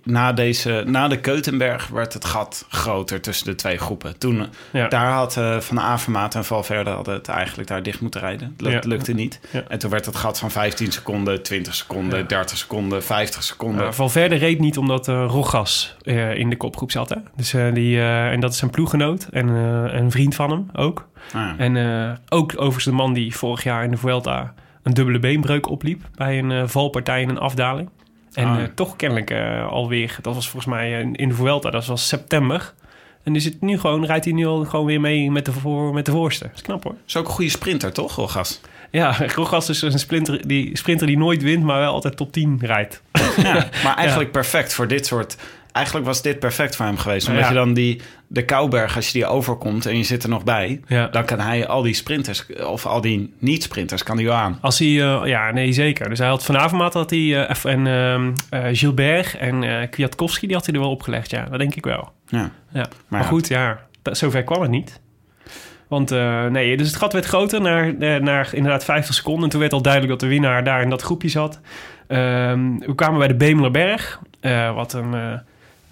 [0.03, 4.17] na, deze, na de Keutenberg werd het gat groter tussen de twee groepen.
[4.17, 4.87] Toen, Ja.
[4.87, 8.53] Daar had eh, Van Avermaat en Valverde hadden het eigenlijk daar dicht moeten rijden.
[8.57, 8.79] Dat Ja.
[8.83, 9.39] lukte niet.
[9.51, 9.63] Ja.
[9.67, 13.85] En toen werd het gat van 15 seconden, 20 seconden, 30 seconden, 50 seconden.
[13.85, 17.09] Uh, Valverde reed niet omdat uh, Rogas uh, in de kopgroep zat.
[17.09, 17.15] Hè?
[17.35, 20.69] Dus, uh, die, uh, en dat is een ploeggenoot en uh, een vriend van hem
[20.73, 21.07] ook.
[21.33, 21.49] Ah.
[21.57, 25.69] En uh, ook overigens de man die vorig jaar in de Vuelta een dubbele beenbreuk
[25.69, 26.01] opliep...
[26.15, 27.89] bij een uh, valpartij in een afdaling.
[28.37, 28.59] En Ah.
[28.59, 32.07] uh, toch kennelijk uh, alweer, dat was volgens mij uh, in de Vuelta, dat was
[32.07, 32.73] september.
[33.23, 35.93] En is het nu gewoon, rijdt hij nu al gewoon weer mee met de, voor,
[35.93, 36.43] met de voorste.
[36.43, 36.95] Dat is knap hoor.
[37.07, 38.61] Is ook een goede sprinter, toch, Rogas?
[38.97, 42.59] Ja, Rogas is een sprinter die, sprinter die nooit wint, maar wel altijd top 10
[42.61, 43.01] rijdt.
[43.37, 44.39] Ja, maar eigenlijk ja.
[44.39, 45.37] perfect voor dit soort...
[45.71, 47.27] Eigenlijk was dit perfect voor hem geweest.
[47.27, 47.49] Omdat Ja.
[47.49, 50.81] je dan die, de Kouberg, als je die overkomt en je zit er nog bij...
[51.11, 54.57] Dan kan hij al die sprinters, of al die niet-sprinters, kan hij wel aan.
[54.61, 56.09] Als hij, uh, ja, nee, zeker.
[56.09, 60.75] Dus hij had vanavond had hij uh, en uh, Gilbert en Kwiatkowski, die had hij
[60.75, 61.31] er wel opgelegd.
[61.31, 62.11] Ja, dat denk ik wel.
[62.27, 62.37] Ja.
[62.39, 62.49] Ja.
[62.73, 64.99] Maar, Maar goed, ja, dat, zover kwam het niet.
[65.87, 69.43] Want uh, nee, dus het gat werd groter naar, uh, naar inderdaad 50 seconden.
[69.43, 71.59] En toen werd al duidelijk dat de winnaar daar in dat groepje zat.
[72.07, 75.13] Um, we kwamen bij de Bemelerberg, uh, wat een...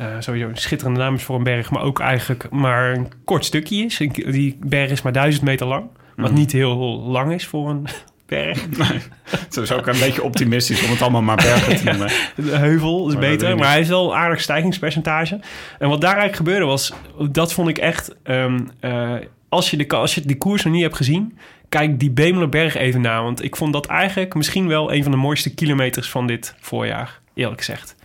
[0.02, 3.46] Uh, sowieso een schitterende naam is voor een berg, maar ook eigenlijk maar een kort
[3.46, 3.98] stukje is.
[4.14, 6.40] Die berg is maar duizend meter lang, wat Mhm.
[6.40, 7.88] niet heel lang is voor een
[8.26, 8.68] berg.
[8.78, 12.10] Nee, het is ook een beetje optimistisch om het allemaal maar bergen te noemen.
[12.36, 15.40] De heuvel is Maar beter, maar hij heeft wel een aardig stijgingspercentage.
[15.80, 16.94] En wat daar eigenlijk gebeurde was,
[17.32, 18.16] dat vond ik echt...
[18.24, 19.14] Um, uh,
[19.56, 21.38] als, je de, als je die koers nog niet hebt gezien,
[21.70, 23.24] kijk die Bemelerberg even na.
[23.24, 27.20] Want ik vond dat eigenlijk misschien wel een van de mooiste kilometers van dit voorjaar,
[27.34, 27.96] eerlijk gezegd.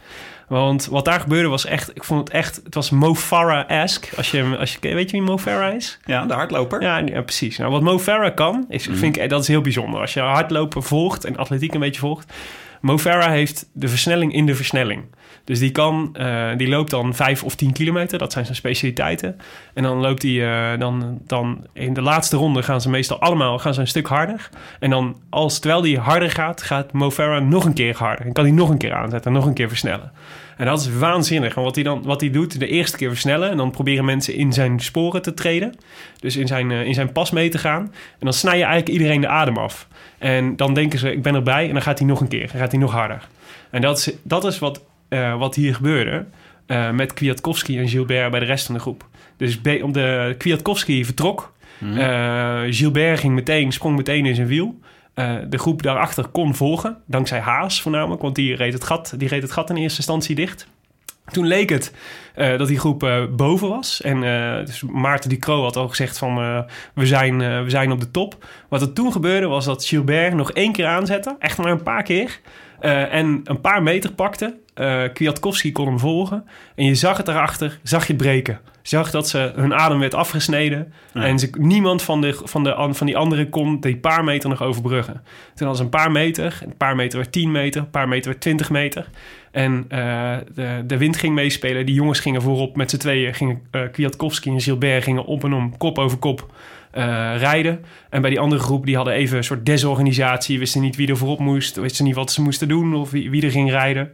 [0.49, 4.17] Want wat daar gebeurde was echt, ik vond het echt, het was Mo Farah-esque.
[4.17, 5.99] Als je, als je, weet je wie Mo Farah is?
[6.05, 6.83] Ja, de hardloper.
[6.83, 7.59] Ja, ja precies.
[7.59, 8.97] Nou, wat Mo Farah kan, is, Mhm.
[8.99, 10.01] vind ik, dat is heel bijzonder.
[10.01, 12.33] Als je hardlopen volgt en atletiek een beetje volgt.
[12.81, 15.03] Mo Farah heeft de versnelling in de versnelling.
[15.51, 18.19] Dus die, kan, uh, die loopt dan 5 of 10 kilometer.
[18.19, 19.37] Dat zijn zijn specialiteiten.
[19.75, 23.59] En dan loopt hij uh, dan, dan in de laatste ronde gaan ze meestal allemaal
[23.59, 24.49] gaan ze een stuk harder.
[24.81, 27.11] En dan als terwijl hij harder gaat, gaat Mo
[27.41, 28.27] nog een keer harder.
[28.27, 30.13] En kan hij nog een keer aanzetten en nog een keer versnellen.
[30.57, 31.57] En dat is waanzinnig.
[31.57, 33.51] En wat hij dan wat hij doet, de eerste keer versnellen.
[33.51, 35.75] En dan proberen mensen in zijn sporen te treden.
[36.21, 37.83] Dus in zijn, uh, in zijn pas mee te gaan.
[37.83, 39.89] En dan snij je eigenlijk iedereen de adem af.
[40.19, 41.67] En dan denken ze, ik ben erbij.
[41.67, 42.47] En dan gaat hij nog een keer.
[42.47, 43.29] Dan gaat hij nog harder.
[43.71, 46.27] En dat is, dat is wat, uh, wat hier gebeurde.
[46.67, 49.09] Uh, met Kwiatkowski en Gilbert bij de rest van de groep.
[49.37, 51.53] Dus op de Kwiatkowski vertrok.
[51.79, 51.97] Mm.
[51.97, 54.79] Uh, Gilbert ging meteen, sprong meteen in zijn wiel.
[55.49, 59.43] De groep daarachter kon volgen, dankzij Haas voornamelijk, want die reed het gat, die reed
[59.43, 60.67] het gat in eerste instantie dicht.
[61.31, 61.95] Toen leek het
[62.37, 64.03] uh, dat die groep uh, boven was.
[64.03, 66.37] En uh, dus Maarten Ducro had al gezegd van
[66.95, 68.47] we, zijn, we zijn op de top.
[68.69, 71.37] Wat er toen gebeurde was dat Gilbert nog één keer aanzette.
[71.39, 72.41] Echt maar een paar keer.
[72.81, 74.57] en een paar meter pakte.
[74.81, 76.45] Eh Kwiatkowski kon hem volgen.
[76.75, 78.61] En je zag het erachter, zag je breken.
[78.83, 80.93] Zag dat ze hun adem werd afgesneden.
[81.15, 81.23] Ja.
[81.25, 84.49] En ze, niemand van, de, van, de, an- van die anderen kon die paar meter
[84.49, 85.15] nog overbruggen.
[85.55, 86.61] Toen hadden ze een paar meter.
[86.65, 87.81] Een paar meter werd 10 meter.
[87.81, 89.09] Een paar meter werd 20 meter.
[89.51, 91.87] En eh, de, de wind ging meespelen.
[91.87, 93.35] Die jongens gingen voorop met z'n tweeën.
[93.35, 96.53] Gingen, eh Kwiatkowski en Gilbert gingen op en om, kop over kop
[97.37, 97.85] rijden.
[98.11, 100.59] En bij die andere groep, die hadden even een soort desorganisatie.
[100.59, 101.77] Wisten niet wie er voorop moest.
[101.77, 104.11] Wisten niet wat ze moesten doen of wie, wie er ging rijden.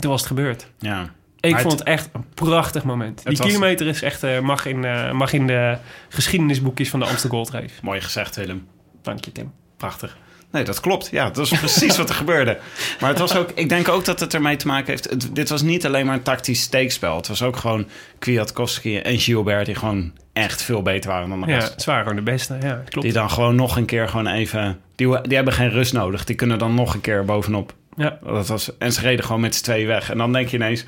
[0.00, 0.66] Toen was het gebeurd.
[0.78, 1.10] Ja.
[1.40, 3.22] Ik vond het- echt een prachtig moment.
[3.26, 5.76] Die was- kilometer is echt, eh, mag, in, eh, mag in de
[6.08, 7.74] geschiedenisboekjes van de Amsterdam Gold Race.
[7.82, 8.66] Mooi gezegd, Willem.
[9.02, 9.52] Dank je, Tim.
[9.76, 10.16] Prachtig.
[10.52, 11.08] Nee, dat klopt.
[11.10, 12.58] Ja, dat is precies wat er gebeurde.
[13.00, 15.10] Maar het was ook, ik denk ook dat het ermee te maken heeft.
[15.10, 17.16] Het, dit was niet alleen maar een tactisch steekspel.
[17.16, 17.86] Het was ook gewoon
[18.18, 21.70] Kwiatkowski en Gilbert die gewoon echt veel beter waren dan de Ja, rest.
[21.74, 22.58] het waren gewoon de beste.
[22.62, 23.06] Ja, klopt.
[23.06, 24.80] Die dan gewoon nog een keer gewoon even...
[24.96, 26.24] Die, die hebben geen rust nodig.
[26.24, 27.74] Die kunnen dan nog een keer bovenop.
[28.00, 30.10] Ja, Dat was, en ze reden gewoon met z'n tweeën weg.
[30.10, 30.84] En dan denk je ineens...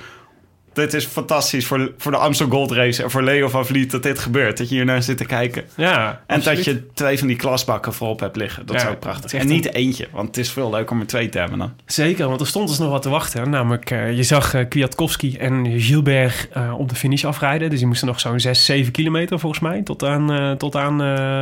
[0.72, 4.02] Dit is fantastisch voor, voor de Amsterdam Gold Race en voor Leo van Vliet dat
[4.02, 4.58] dit gebeurt.
[4.58, 5.64] Dat je hier naar zit te kijken.
[5.76, 6.56] ja En absoluut.
[6.64, 8.66] dat je twee van die klasbakken voorop hebt liggen.
[8.66, 9.32] Dat Ja, is ook prachtig.
[9.32, 11.58] is En niet een- eentje, want het is veel leuker om er twee te hebben
[11.58, 11.72] dan.
[11.86, 13.50] Zeker, want er stond dus nog wat te wachten.
[13.50, 17.70] Namelijk, eh, je zag eh, Kwiatkowski en Gilbert eh, op de finish afrijden.
[17.70, 20.98] Dus die moesten nog zo'n 6, 7 kilometer volgens mij tot aan, tot aan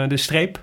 [0.09, 0.59] de streep.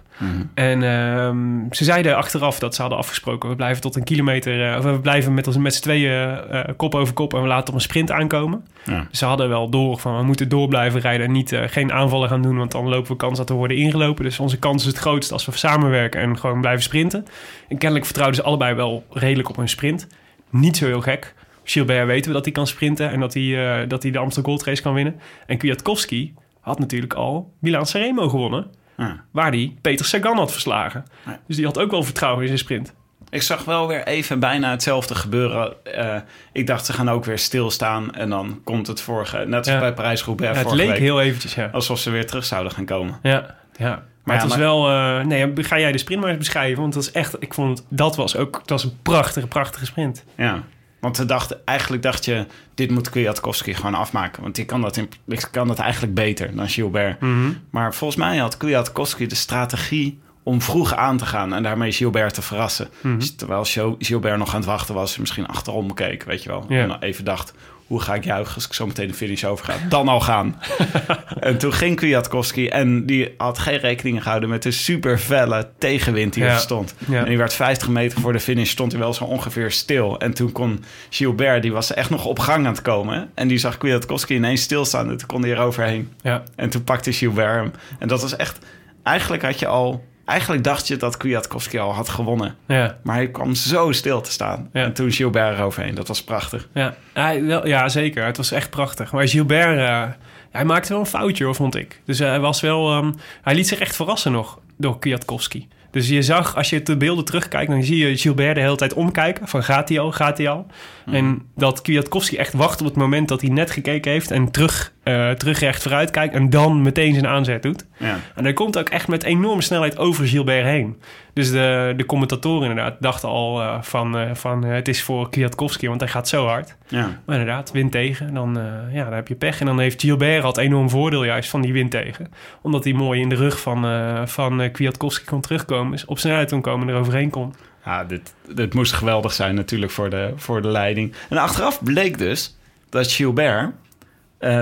[0.53, 3.49] En ehm, ze zeiden achteraf dat ze hadden afgesproken...
[3.49, 4.71] we blijven tot een kilometer...
[4.71, 7.34] eh, of we blijven met, met z'n tweeën eh, kop over kop...
[7.34, 8.65] en we laten op een sprint aankomen.
[8.84, 9.08] Ja.
[9.12, 11.25] Ze hadden wel door van we moeten door blijven rijden...
[11.25, 12.58] en niet, eh, geen aanvallen gaan doen...
[12.58, 14.23] want dan lopen we kans dat we worden ingelopen.
[14.23, 16.21] Dus onze kans is het grootst als we samenwerken...
[16.21, 17.25] en gewoon blijven sprinten.
[17.67, 20.08] En kennelijk vertrouwden ze allebei wel redelijk op hun sprint.
[20.49, 21.34] Niet zo heel gek.
[21.63, 23.12] Gilbert weten we dat hij kan sprinten...
[23.12, 25.19] en dat hij, dat hij de Amsterdam Gold Race kan winnen.
[25.45, 28.67] En Kwiatkowski had natuurlijk al Milan Sanremo gewonnen...
[28.98, 29.24] Ja.
[29.32, 31.06] waar hij Peter Sagan had verslagen.
[31.26, 31.40] Ja.
[31.48, 32.94] Dus die had ook wel vertrouwen in zijn sprint.
[33.30, 35.86] Ik zag wel weer even bijna hetzelfde gebeuren.
[35.86, 36.16] Eh,
[36.52, 38.14] ik dacht, ze gaan ook weer stilstaan.
[38.14, 39.80] En dan komt het vorige, net als Ja.
[39.80, 40.98] bij Parijs-Roubaix het leek week.
[41.00, 41.70] heel eventjes, ja.
[41.72, 43.20] Alsof ze weer terug zouden gaan komen.
[43.22, 44.04] Ja, ja.
[44.24, 44.90] Maar, ja, het was maar- wel...
[44.90, 46.82] eh, nee, ga jij de sprint maar eens beschrijven?
[46.82, 47.36] Want dat is echt...
[47.40, 47.86] Ik vond.
[47.90, 48.58] Dat was ook...
[48.62, 50.24] Het was een prachtige, prachtige sprint.
[50.38, 50.64] Ja.
[51.08, 54.41] Want we dachten, eigenlijk dacht je, dit moet Kwiatkowski gewoon afmaken.
[54.43, 55.10] Want die kan dat, in,
[55.52, 57.22] kan dat eigenlijk beter dan Gilbert.
[57.70, 62.34] Maar volgens mij had Kwiatkowski de strategie om vroeg aan te gaan en daarmee Gilbert
[62.34, 62.89] te verrassen.
[63.17, 66.65] Dus terwijl Gil- Gilbert nog aan het wachten was, misschien achterom keek, weet je wel.
[66.70, 66.82] Ja.
[66.82, 67.54] En even dacht,
[67.88, 69.73] hoe ga ik juichen als ik zo meteen de finish overga?
[69.89, 70.60] Dan al gaan.
[71.39, 76.34] en toen ging Kwiatkowski en die had geen rekening gehouden met de super felle tegenwind
[76.34, 76.50] die Ja.
[76.54, 76.95] er stond.
[77.08, 77.19] Ja.
[77.19, 80.19] En die werd 50 meter voor de finish, stond hij wel zo ongeveer stil.
[80.19, 83.30] En toen kon Gilbert, die was echt nog op gang aan het komen.
[83.34, 86.12] En die zag Kwiatkowski ineens stilstaan en toen kon hij eroverheen.
[86.21, 86.43] Ja.
[86.56, 87.71] En toen pakte Gilbert hem.
[88.00, 88.58] En dat was echt...
[89.04, 90.04] Eigenlijk had je al...
[90.28, 92.56] Eigenlijk dacht je dat Kwiatkowski al had gewonnen.
[92.66, 92.98] Ja.
[93.04, 94.70] Maar hij kwam zo stil te staan.
[94.74, 94.84] Ja.
[94.84, 95.96] En toen Gilbert eroverheen.
[95.96, 96.68] Dat was prachtig.
[96.74, 98.26] Ja, hij, wel, ja, zeker.
[98.26, 99.12] Het was echt prachtig.
[99.12, 100.04] Maar Gilbert, eh,
[100.52, 102.02] hij maakte wel een foutje, hoor, vond ik.
[102.06, 102.92] Dus hij was wel...
[102.92, 103.12] ehm,
[103.42, 105.68] hij liet zich echt verrassen nog door Kwiatkowski.
[105.98, 107.72] Dus je zag, als je de beelden terugkijkt...
[107.72, 109.48] dan zie je Gilbert de hele tijd omkijken.
[109.48, 110.66] Van gaat hij al, gaat hij al?
[111.06, 114.32] En dat Kwiatkowski echt wacht op het moment dat hij net gekeken heeft...
[114.32, 116.34] en terug, eh terug recht vooruit kijkt...
[116.34, 117.86] en dan meteen zijn aanzet doet.
[117.98, 118.20] Ja.
[118.36, 120.98] En hij komt ook echt met enorme snelheid over Gilbert heen.
[121.38, 125.30] Dus de, de commentatoren inderdaad dachten al eh, van, eh, van eh, het is voor
[125.30, 126.76] Kwiatkowski, want hij gaat zo hard.
[126.88, 127.19] Ja.
[127.26, 128.60] Maar inderdaad, wind tegen, dan,
[128.91, 129.60] ja, dan heb je pech.
[129.60, 132.32] En dan heeft Gilbert had enorm voordeel juist van die wind tegen.
[132.62, 133.86] Omdat hij mooi in de rug van,
[134.28, 135.91] van Kwiatkowski kon terugkomen.
[135.91, 137.54] Dus op snelheid kon komen en er overheen kon.
[137.86, 141.13] Ja, dit, dit moest geweldig zijn natuurlijk voor de, voor de leiding.
[141.30, 142.58] En achteraf bleek dus
[142.89, 143.71] dat Gilbert...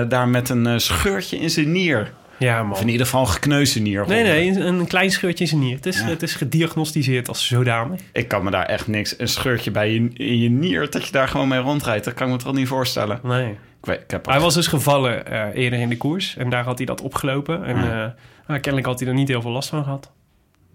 [0.08, 2.12] daar met een scheurtje in zijn nier...
[2.38, 2.88] Ja, of in man.
[2.88, 4.04] ieder geval een gekneusde nier...
[4.06, 5.76] Nee, nee, een, een klein scheurtje in zijn nier.
[5.76, 6.06] Het is, Ja.
[6.06, 8.00] het is gediagnosticeerd als zodanig.
[8.12, 9.18] Ik kan me daar echt niks...
[9.18, 12.04] Een scheurtje bij je, in je nier, dat je daar gewoon mee rondrijdt...
[12.04, 13.20] dat kan ik me toch niet voorstellen.
[13.22, 13.50] Nee.
[13.50, 16.36] Ik, weet, ik heb Hij was dus gevallen eh, eerder in de koers.
[16.36, 17.64] En daar had hij dat opgelopen.
[17.64, 17.82] En Ja.
[18.04, 18.10] eh,
[18.46, 20.12] nou, kennelijk had hij er niet heel veel last van gehad.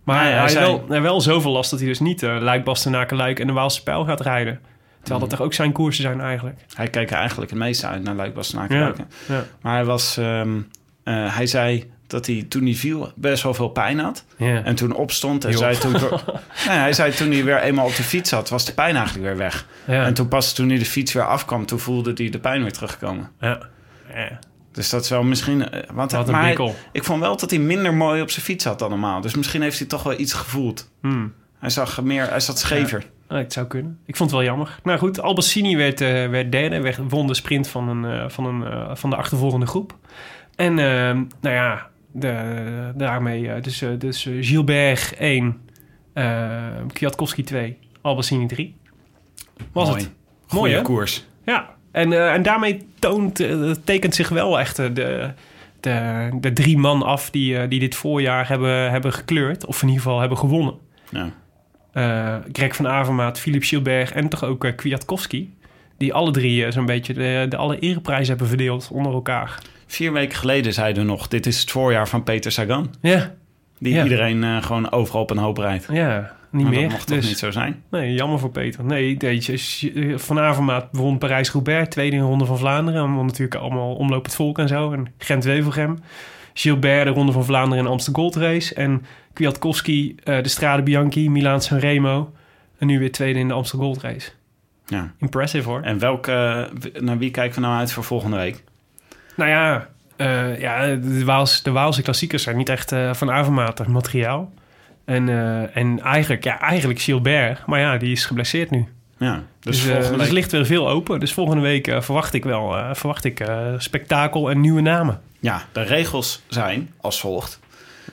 [0.04, 2.64] Maar hij, hij zei- wel, hij wel zoveel last dat hij dus niet uh, Luik,
[2.64, 4.60] Bastenaken, Luik en de Waalse Pijl gaat rijden.
[5.00, 6.60] Terwijl dat toch ook zijn koersen zijn eigenlijk.
[6.76, 8.78] Hij keek er eigenlijk het meeste uit naar Luik Bastenaken.
[9.28, 9.44] Ja.
[9.62, 10.18] Maar hij was...
[10.18, 10.60] ehm,
[11.04, 14.26] eh, hij zei dat hij toen hij viel best wel veel pijn had.
[14.38, 14.64] Ja.
[14.64, 15.92] En toen opstond en zei toen...
[16.68, 18.50] nee, hij zei toen hij weer eenmaal op de fiets zat...
[18.50, 19.68] was de pijn eigenlijk weer weg.
[19.88, 20.06] ja.
[20.06, 21.66] En toen pas toen hij de fiets weer afkwam...
[21.66, 23.30] toen voelde hij de pijn weer terugkomen.
[23.40, 23.60] ja.
[24.16, 24.40] Ja.
[24.72, 25.70] Dus dat is wel misschien...
[25.70, 28.46] eh, want Wat een maar hij- ik vond wel dat hij minder mooi op zijn
[28.46, 29.22] fiets zat dan normaal.
[29.22, 30.90] Dus misschien heeft hij toch wel iets gevoeld.
[31.02, 31.34] Hmm.
[31.60, 32.30] Hij zag meer...
[32.30, 33.06] Hij zat schever.
[33.28, 34.00] Ah, het zou kunnen.
[34.06, 34.80] Ik vond het wel jammer.
[34.84, 36.80] Nou goed, Albassini werd, eh, werd derde.
[36.82, 39.96] Werd, won de sprint van, een, eh, van, een, eh, van de achtervolgende groep.
[40.62, 43.52] En eh, nou ja, de, daarmee...
[43.52, 45.62] eh, dus, eh, dus eh, Gilbert 1,
[46.14, 48.76] eh Kwiatkowski 2, Albassini 3.
[49.72, 50.02] Was Mooi.
[50.02, 50.12] het?
[50.48, 50.82] Goeie Mooi, hè?
[50.82, 51.26] koers.
[51.46, 53.36] Ja, En, en daarmee toont,
[53.84, 55.32] tekent zich wel echt de,
[55.80, 59.66] de, de drie man af die, die dit voorjaar hebben, hebben gekleurd.
[59.66, 60.74] Of in ieder geval hebben gewonnen.
[61.10, 61.30] Ja.
[62.52, 65.54] Greg van Avermaat, Philip Gilbert en toch ook Kwiatkowski.
[65.98, 69.60] Die alle drie zo'n beetje de, de alle ereprijzen hebben verdeeld onder elkaar.
[69.92, 72.94] Vier weken geleden zeiden we nog, dit is het voorjaar van Peter Sagan.
[73.02, 73.34] Ja,
[73.80, 74.04] Die Ja.
[74.04, 75.88] iedereen eh, gewoon overal op een hoop rijdt.
[75.92, 76.82] ja niet maar meer.
[76.82, 77.84] dat mocht toch Dus- niet zo zijn?
[77.92, 78.84] Nee, jammer voor Peter.
[78.86, 79.54] Nee, deze
[79.94, 83.04] eh, Van Avermaat won Parijs-Roubaix, tweede in de Ronde van Vlaanderen.
[83.04, 84.92] En natuurlijk allemaal omlopend volk en zo.
[84.92, 86.00] En Gent-Wevelgem.
[86.54, 88.74] Gilbert de Ronde van Vlaanderen en Amsterdam Gold Race.
[88.76, 92.34] En Kwiatkowski eh, de Strade Bianchi, Milaan Sanremo.
[92.78, 94.30] En nu weer tweede in de Amsterdam Gold Race.
[94.86, 95.14] Ja.
[95.20, 95.82] Impressive hoor.
[95.82, 98.64] En welke, naar wie kijken we nou uit voor volgende week?
[99.42, 103.88] Nou ja, eh, ja de, Waals, de Waalse klassiekers zijn niet echt eh, van Avermaat
[103.88, 104.52] materiaal.
[105.06, 107.66] En, eh, en eigenlijk, ja, eigenlijk Gilbert.
[107.66, 108.88] Maar ja, die is geblesseerd nu.
[109.18, 111.20] Ja, dus, Dus, dus ligt weer veel open.
[111.20, 113.46] Dus volgende week verwacht ik wel verwacht ik,
[113.78, 115.22] spektakel en nieuwe namen.
[115.40, 117.60] Ja, de regels zijn als volgt.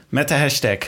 [0.08, 0.78] Met de hashtag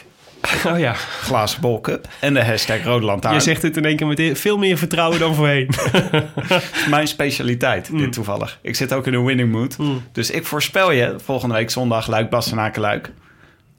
[0.66, 1.80] Oh ja, glazen
[2.20, 3.34] en de hashtag rode lantaarn.
[3.34, 5.68] je zegt het in één keer met veel meer vertrouwen dan voorheen.
[6.90, 7.98] Mijn specialiteit, Mm.
[7.98, 8.58] dit toevallig.
[8.62, 9.76] Ik zit ook in een winning mood.
[10.12, 13.12] Dus ik voorspel je volgende week zondag Luik Bastenaken Luik...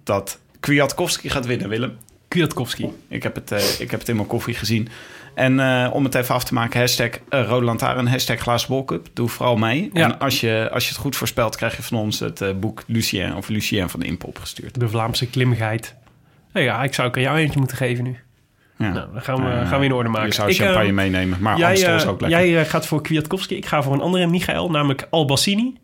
[0.03, 1.97] dat Kwiatkowski gaat winnen, Willem.
[2.27, 2.89] Kwiatkowski.
[3.07, 4.87] Ik heb het, eh, ik heb het in mijn koffie gezien.
[5.35, 8.85] En eh, om het even af te maken, hashtag uh, Rode Lantaarn, hashtag Glazen.
[9.13, 9.89] Doe vooral mee.
[9.93, 10.03] Ja.
[10.03, 13.35] En als je, als je het goed voorspelt, krijg je van ons het boek Lucien
[13.35, 14.79] of Lucien van de Impop gestuurd.
[14.79, 15.95] De Vlaamse klimgeit.
[16.53, 18.17] Nou ja, ik zou ook aan jou eentje moeten geven nu.
[18.81, 18.93] Ja.
[18.93, 20.27] Nou, dan gaan we, gaan we in orde maken.
[20.27, 22.39] Je zou Ik, champagne eh, meenemen, maar jij, Amstel is eh, ook lekker.
[22.39, 23.55] Jij eh, gaat voor Kwiatkowski.
[23.55, 25.77] Ik ga voor een andere Michael, namelijk Albassini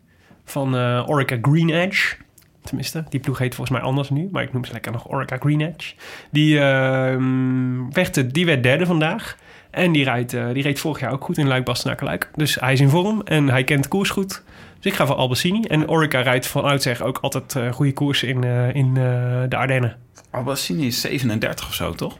[0.44, 2.16] van eh Orica Green Edge.
[2.62, 5.36] Tenminste, die ploeg heet volgens mij anders nu, maar ik noem ze lekker nog Orica
[5.36, 5.94] Green Edge.
[6.30, 9.36] Die, ehm, die werd derde vandaag.
[9.70, 12.30] En die, rijdt, die reed vorig jaar ook goed in Luik Bastenaken Luik.
[12.34, 14.42] Dus hij is in vorm en hij kent de koers goed.
[14.76, 15.62] Dus ik ga voor Albassini.
[15.62, 19.96] En Orica rijdt vanuit zeg ook altijd goede koers in, in de Ardennen.
[20.30, 22.18] Albassini is 37 of zo, toch?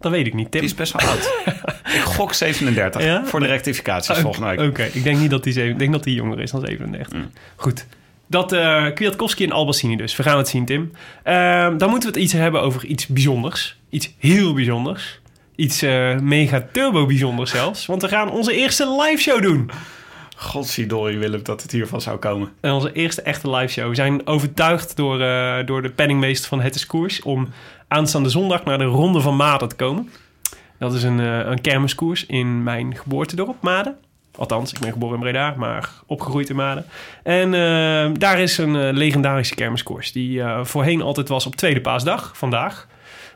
[0.00, 0.60] Dat weet ik niet, Tim.
[0.60, 1.32] Die is best wel oud.
[1.96, 3.24] ik gok 37 Ja?
[3.24, 4.60] voor de rectificaties volgende week.
[4.60, 7.12] Oké, ik denk niet dat hij ik denk dat hij jonger is dan 37.
[7.12, 7.30] Mm.
[7.56, 7.86] Goed.
[8.26, 10.16] Dat eh Kwiatkowski en Albassini dus.
[10.16, 10.92] We gaan het zien, Tim.
[11.22, 13.76] Ehm, dan moeten we het iets hebben over iets bijzonders.
[13.90, 15.20] Iets heel bijzonders.
[15.56, 17.86] Iets eh, mega turbo bijzonders zelfs.
[17.86, 19.70] Want we gaan onze eerste live show doen.
[20.42, 22.52] Godzijdank Willem dat het hiervan zou komen.
[22.60, 23.88] En onze eerste echte live show.
[23.88, 27.22] We zijn overtuigd door, eh, door de penningmeester van Het is Koers...
[27.22, 27.48] om
[27.88, 30.10] aanstaande zondag naar de Ronde van Maden te komen.
[30.78, 33.96] Dat is een, eh, een kermiskoers in mijn geboortedorp, Maden.
[34.36, 36.84] Althans, ik ben geboren in Breda, maar opgegroeid in Maden.
[37.22, 40.12] En eh, daar is een legendarische kermiskoers...
[40.12, 42.86] die voorheen altijd was op tweede paasdag, vandaag...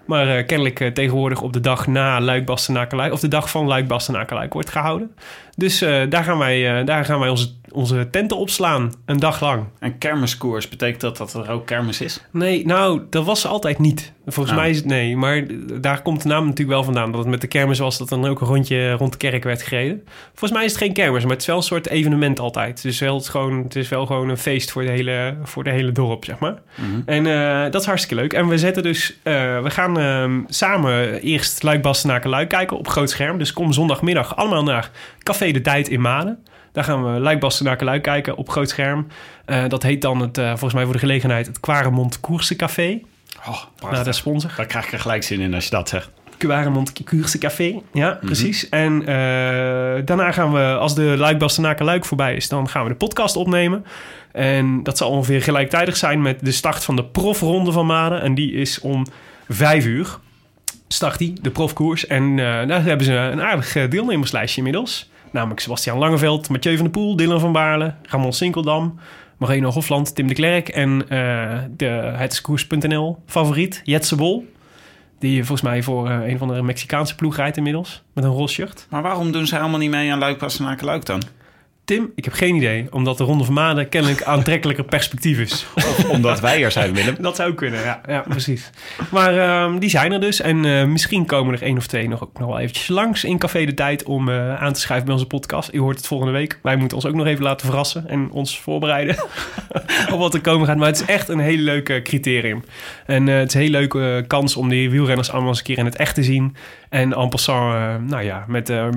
[0.07, 5.15] Maar kennelijk tegenwoordig op de dag na Luik of de dag van Luik wordt gehouden.
[5.57, 9.41] Dus eh, daar gaan wij, eh, daar gaan wij onze, onze tenten opslaan, een dag
[9.41, 9.65] lang.
[9.79, 12.25] En kermiskoers, betekent dat dat er ook kermis is?
[12.31, 14.13] Nee, nou, dat was ze altijd niet.
[14.27, 14.61] Volgens Nou.
[14.61, 15.17] mij is het nee.
[15.17, 15.45] Maar
[15.81, 17.11] daar komt de naam natuurlijk wel vandaan.
[17.11, 19.45] Dat het met de kermis was dat er dan ook een rondje rond de kerk
[19.45, 20.03] werd gereden.
[20.29, 22.83] Volgens mij is het geen kermis, maar het is wel een soort evenement altijd.
[22.83, 25.65] Dus wel, het, is gewoon, het is wel gewoon een feest voor de hele, voor
[25.65, 26.59] de hele dorp, zeg maar.
[27.07, 28.33] En eh, dat is hartstikke leuk.
[28.33, 29.19] En we zetten dus...
[29.23, 33.39] we gaan ehm, samen eerst Luik Bastenaken Luik kijken op groot scherm.
[33.39, 34.91] Dus kom zondagmiddag allemaal naar
[35.27, 36.39] Café de Tijd in Maden.
[36.73, 39.07] Daar gaan we Luik Bastenaken Luik kijken op groot scherm.
[39.45, 43.01] Eh, dat heet dan het, eh, volgens mij voor de gelegenheid het Quaremont Koersencafé.
[43.39, 44.03] Oh, Nou, prachtig.
[44.05, 44.51] de sponsor.
[44.57, 46.11] Daar krijg ik er gelijk zin in als je dat zegt.
[46.39, 47.81] Quaremont Koersencafé.
[47.93, 48.27] Ja, Mhm.
[48.27, 48.69] precies.
[48.69, 49.07] En eh,
[50.05, 53.37] daarna gaan we, als de Luik Bastenaken Luik voorbij is, dan gaan we de podcast
[53.37, 53.85] opnemen.
[54.33, 58.23] En dat zal ongeveer gelijktijdig zijn met de start van de profronde van Maden.
[58.23, 59.07] En die is om
[59.49, 60.19] vijf uur.
[60.89, 62.07] Start die, de profkoers.
[62.07, 65.11] En daar hebben ze een aardig deelnemerslijstje inmiddels.
[65.37, 68.99] Namelijk Sebastian Langeveld, Mathieu van der Poel, Dylan van Baarle, Ramon Sinkeldam,
[69.37, 74.53] Moreno Hofland, Tim de Klerk en eh de hetskoers.nl favoriet, Jetse Bol.
[75.19, 78.03] Die volgens mij voor eh, een van de Mexicaanse ploeg rijdt inmiddels.
[78.13, 78.87] Met een roze shirt.
[78.91, 81.23] Maar waarom doen ze helemaal niet mee aan Luik Bastenaken Luik dan?
[81.87, 82.87] Tim, ik heb geen idee.
[82.91, 85.67] Omdat de Ronde van Maden kennelijk aantrekkelijker perspectief is.
[85.75, 87.17] Of omdat wij er zijn, Willem.
[87.21, 88.71] Dat zou kunnen, ja, ja precies.
[89.11, 90.41] Maar ehm, die zijn er dus.
[90.41, 93.39] En eh, misschien komen er één of twee nog, ook nog wel eventjes langs in
[93.39, 94.05] Café de Tijd...
[94.05, 95.75] om eh, aan te schrijven bij onze podcast.
[95.75, 96.59] U hoort het volgende week.
[96.63, 99.17] Wij moeten ons ook nog even laten verrassen en ons voorbereiden
[100.13, 100.77] op wat er komen gaat.
[100.77, 102.65] Maar het is echt een hele leuke criterium.
[103.07, 105.65] En eh, het is een hele leuke eh, kans om die wielrenners allemaal eens een
[105.65, 106.57] keer in het echt te zien.
[106.89, 108.89] En en passant, eh, nou ja, met eh,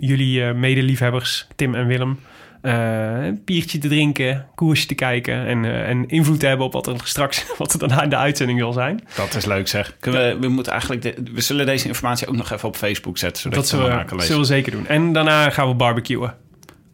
[0.00, 2.18] jullie eh, medeliefhebbers, Tim en Willem...
[2.64, 6.72] eh, een biertje te drinken, koersje te kijken en, eh, en invloed te hebben op
[6.72, 9.04] wat er straks wat er daarna in de uitzending zal zijn.
[9.16, 9.96] Dat is leuk zeg.
[10.00, 13.18] Kunnen we, we, moeten eigenlijk de- we zullen deze informatie ook nog even op Facebook
[13.18, 14.86] zetten, zodat Dat zullen we, zullen we zeker doen.
[14.86, 16.34] En daarna gaan we barbecuen.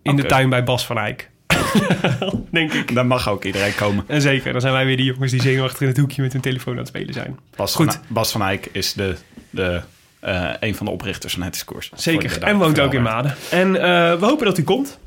[0.02, 1.30] in de tuin bij Bas van Eyck.
[2.50, 2.94] Denk ik.
[2.94, 4.04] Daar mag ook iedereen komen.
[4.06, 6.40] En zeker, dan zijn wij weer die jongens die zenuwachtig in het hoekje met hun
[6.42, 7.38] telefoon aan het spelen zijn.
[7.56, 7.92] Bas, Goed.
[7.94, 9.16] Van, Bas van Eyck is de,
[9.50, 9.80] de,
[10.20, 11.64] eh, een van de oprichters van Het.
[11.66, 12.42] Voor Zeker.
[12.42, 13.34] En woont ook in Maden.
[13.50, 14.98] En we hopen dat u komt.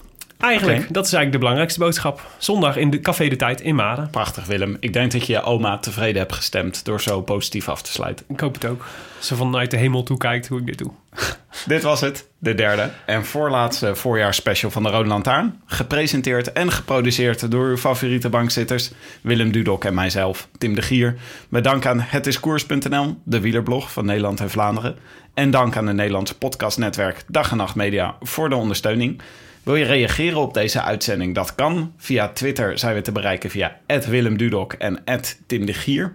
[0.44, 2.22] Eigenlijk, dat is eigenlijk de belangrijkste boodschap.
[2.38, 4.10] Zondag in de Café de Tijd in Maden.
[4.10, 4.78] Prachtig, Willem.
[4.80, 8.26] Ik denk dat je je oma tevreden hebt gestemd door zo positief af te sluiten.
[8.30, 8.86] Ik hoop het ook.
[9.20, 10.92] Ze vanuit de hemel toekijkt hoe ik dit doe.
[11.66, 15.62] Dit was het, de derde en voorlaatste voorjaarsspecial van de Rode Lantaarn.
[15.66, 18.92] Gepresenteerd en geproduceerd door uw favoriete bankzitters
[19.22, 21.16] Willem Dudok en mijzelf, Tim de Gier.
[21.50, 24.96] Met dank aan hetiskoers.nl, de wielerblog van Nederland en Vlaanderen.
[25.34, 29.22] En dank aan het Nederlandse podcastnetwerk Dag en Nacht Media voor de ondersteuning.
[29.64, 31.36] Wil je reageren op deze uitzending?
[31.36, 31.94] Dat kan.
[31.98, 35.04] Via Twitter zijn we te bereiken via Willem Dudok en
[35.48, 36.14] Tim de Gier.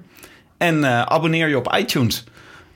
[0.59, 2.25] En eh, abonneer je op iTunes.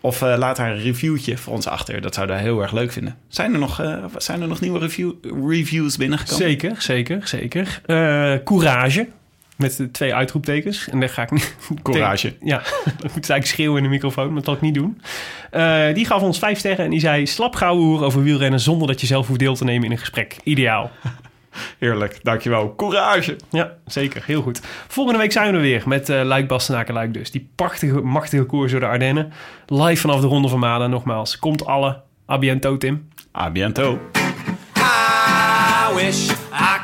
[0.01, 2.01] Of eh, laat daar een reviewtje voor ons achter.
[2.01, 3.17] Dat zouden we heel erg leuk vinden.
[3.29, 5.13] Zijn er nog, eh, zijn er nog nieuwe review,
[5.49, 6.45] reviews binnengekomen?
[6.45, 7.81] Zeker, zeker, zeker.
[8.45, 9.09] Courage.
[9.57, 10.89] Met de twee uitroeptekens.
[10.89, 11.57] En daar ga ik niet...
[11.83, 12.37] Courage.
[12.41, 15.01] Ja, ik moet eigenlijk schreeuwen in de microfoon, maar dat zal ik niet doen.
[15.51, 17.27] Eh, die gaf ons vijf sterren en die zei...
[17.27, 19.99] slap gauw hoer over wielrennen zonder dat je zelf hoeft deel te nemen in een
[19.99, 20.37] gesprek.
[20.45, 20.91] Ideaal.
[21.79, 22.75] Heerlijk, dankjewel.
[22.77, 23.37] Courage.
[23.51, 24.23] Ja, zeker.
[24.27, 24.61] Heel goed.
[24.89, 27.31] Volgende week zijn we er weer met eh Luik Bastenaken Luik dus.
[27.31, 29.33] Die prachtige, machtige koers door de Ardennen.
[29.67, 31.39] Live vanaf de Ronde van Maden nogmaals.
[31.39, 32.01] Komt alle.
[32.31, 33.09] A biento, Tim.
[33.37, 33.99] A biento.
[34.77, 36.42] I wish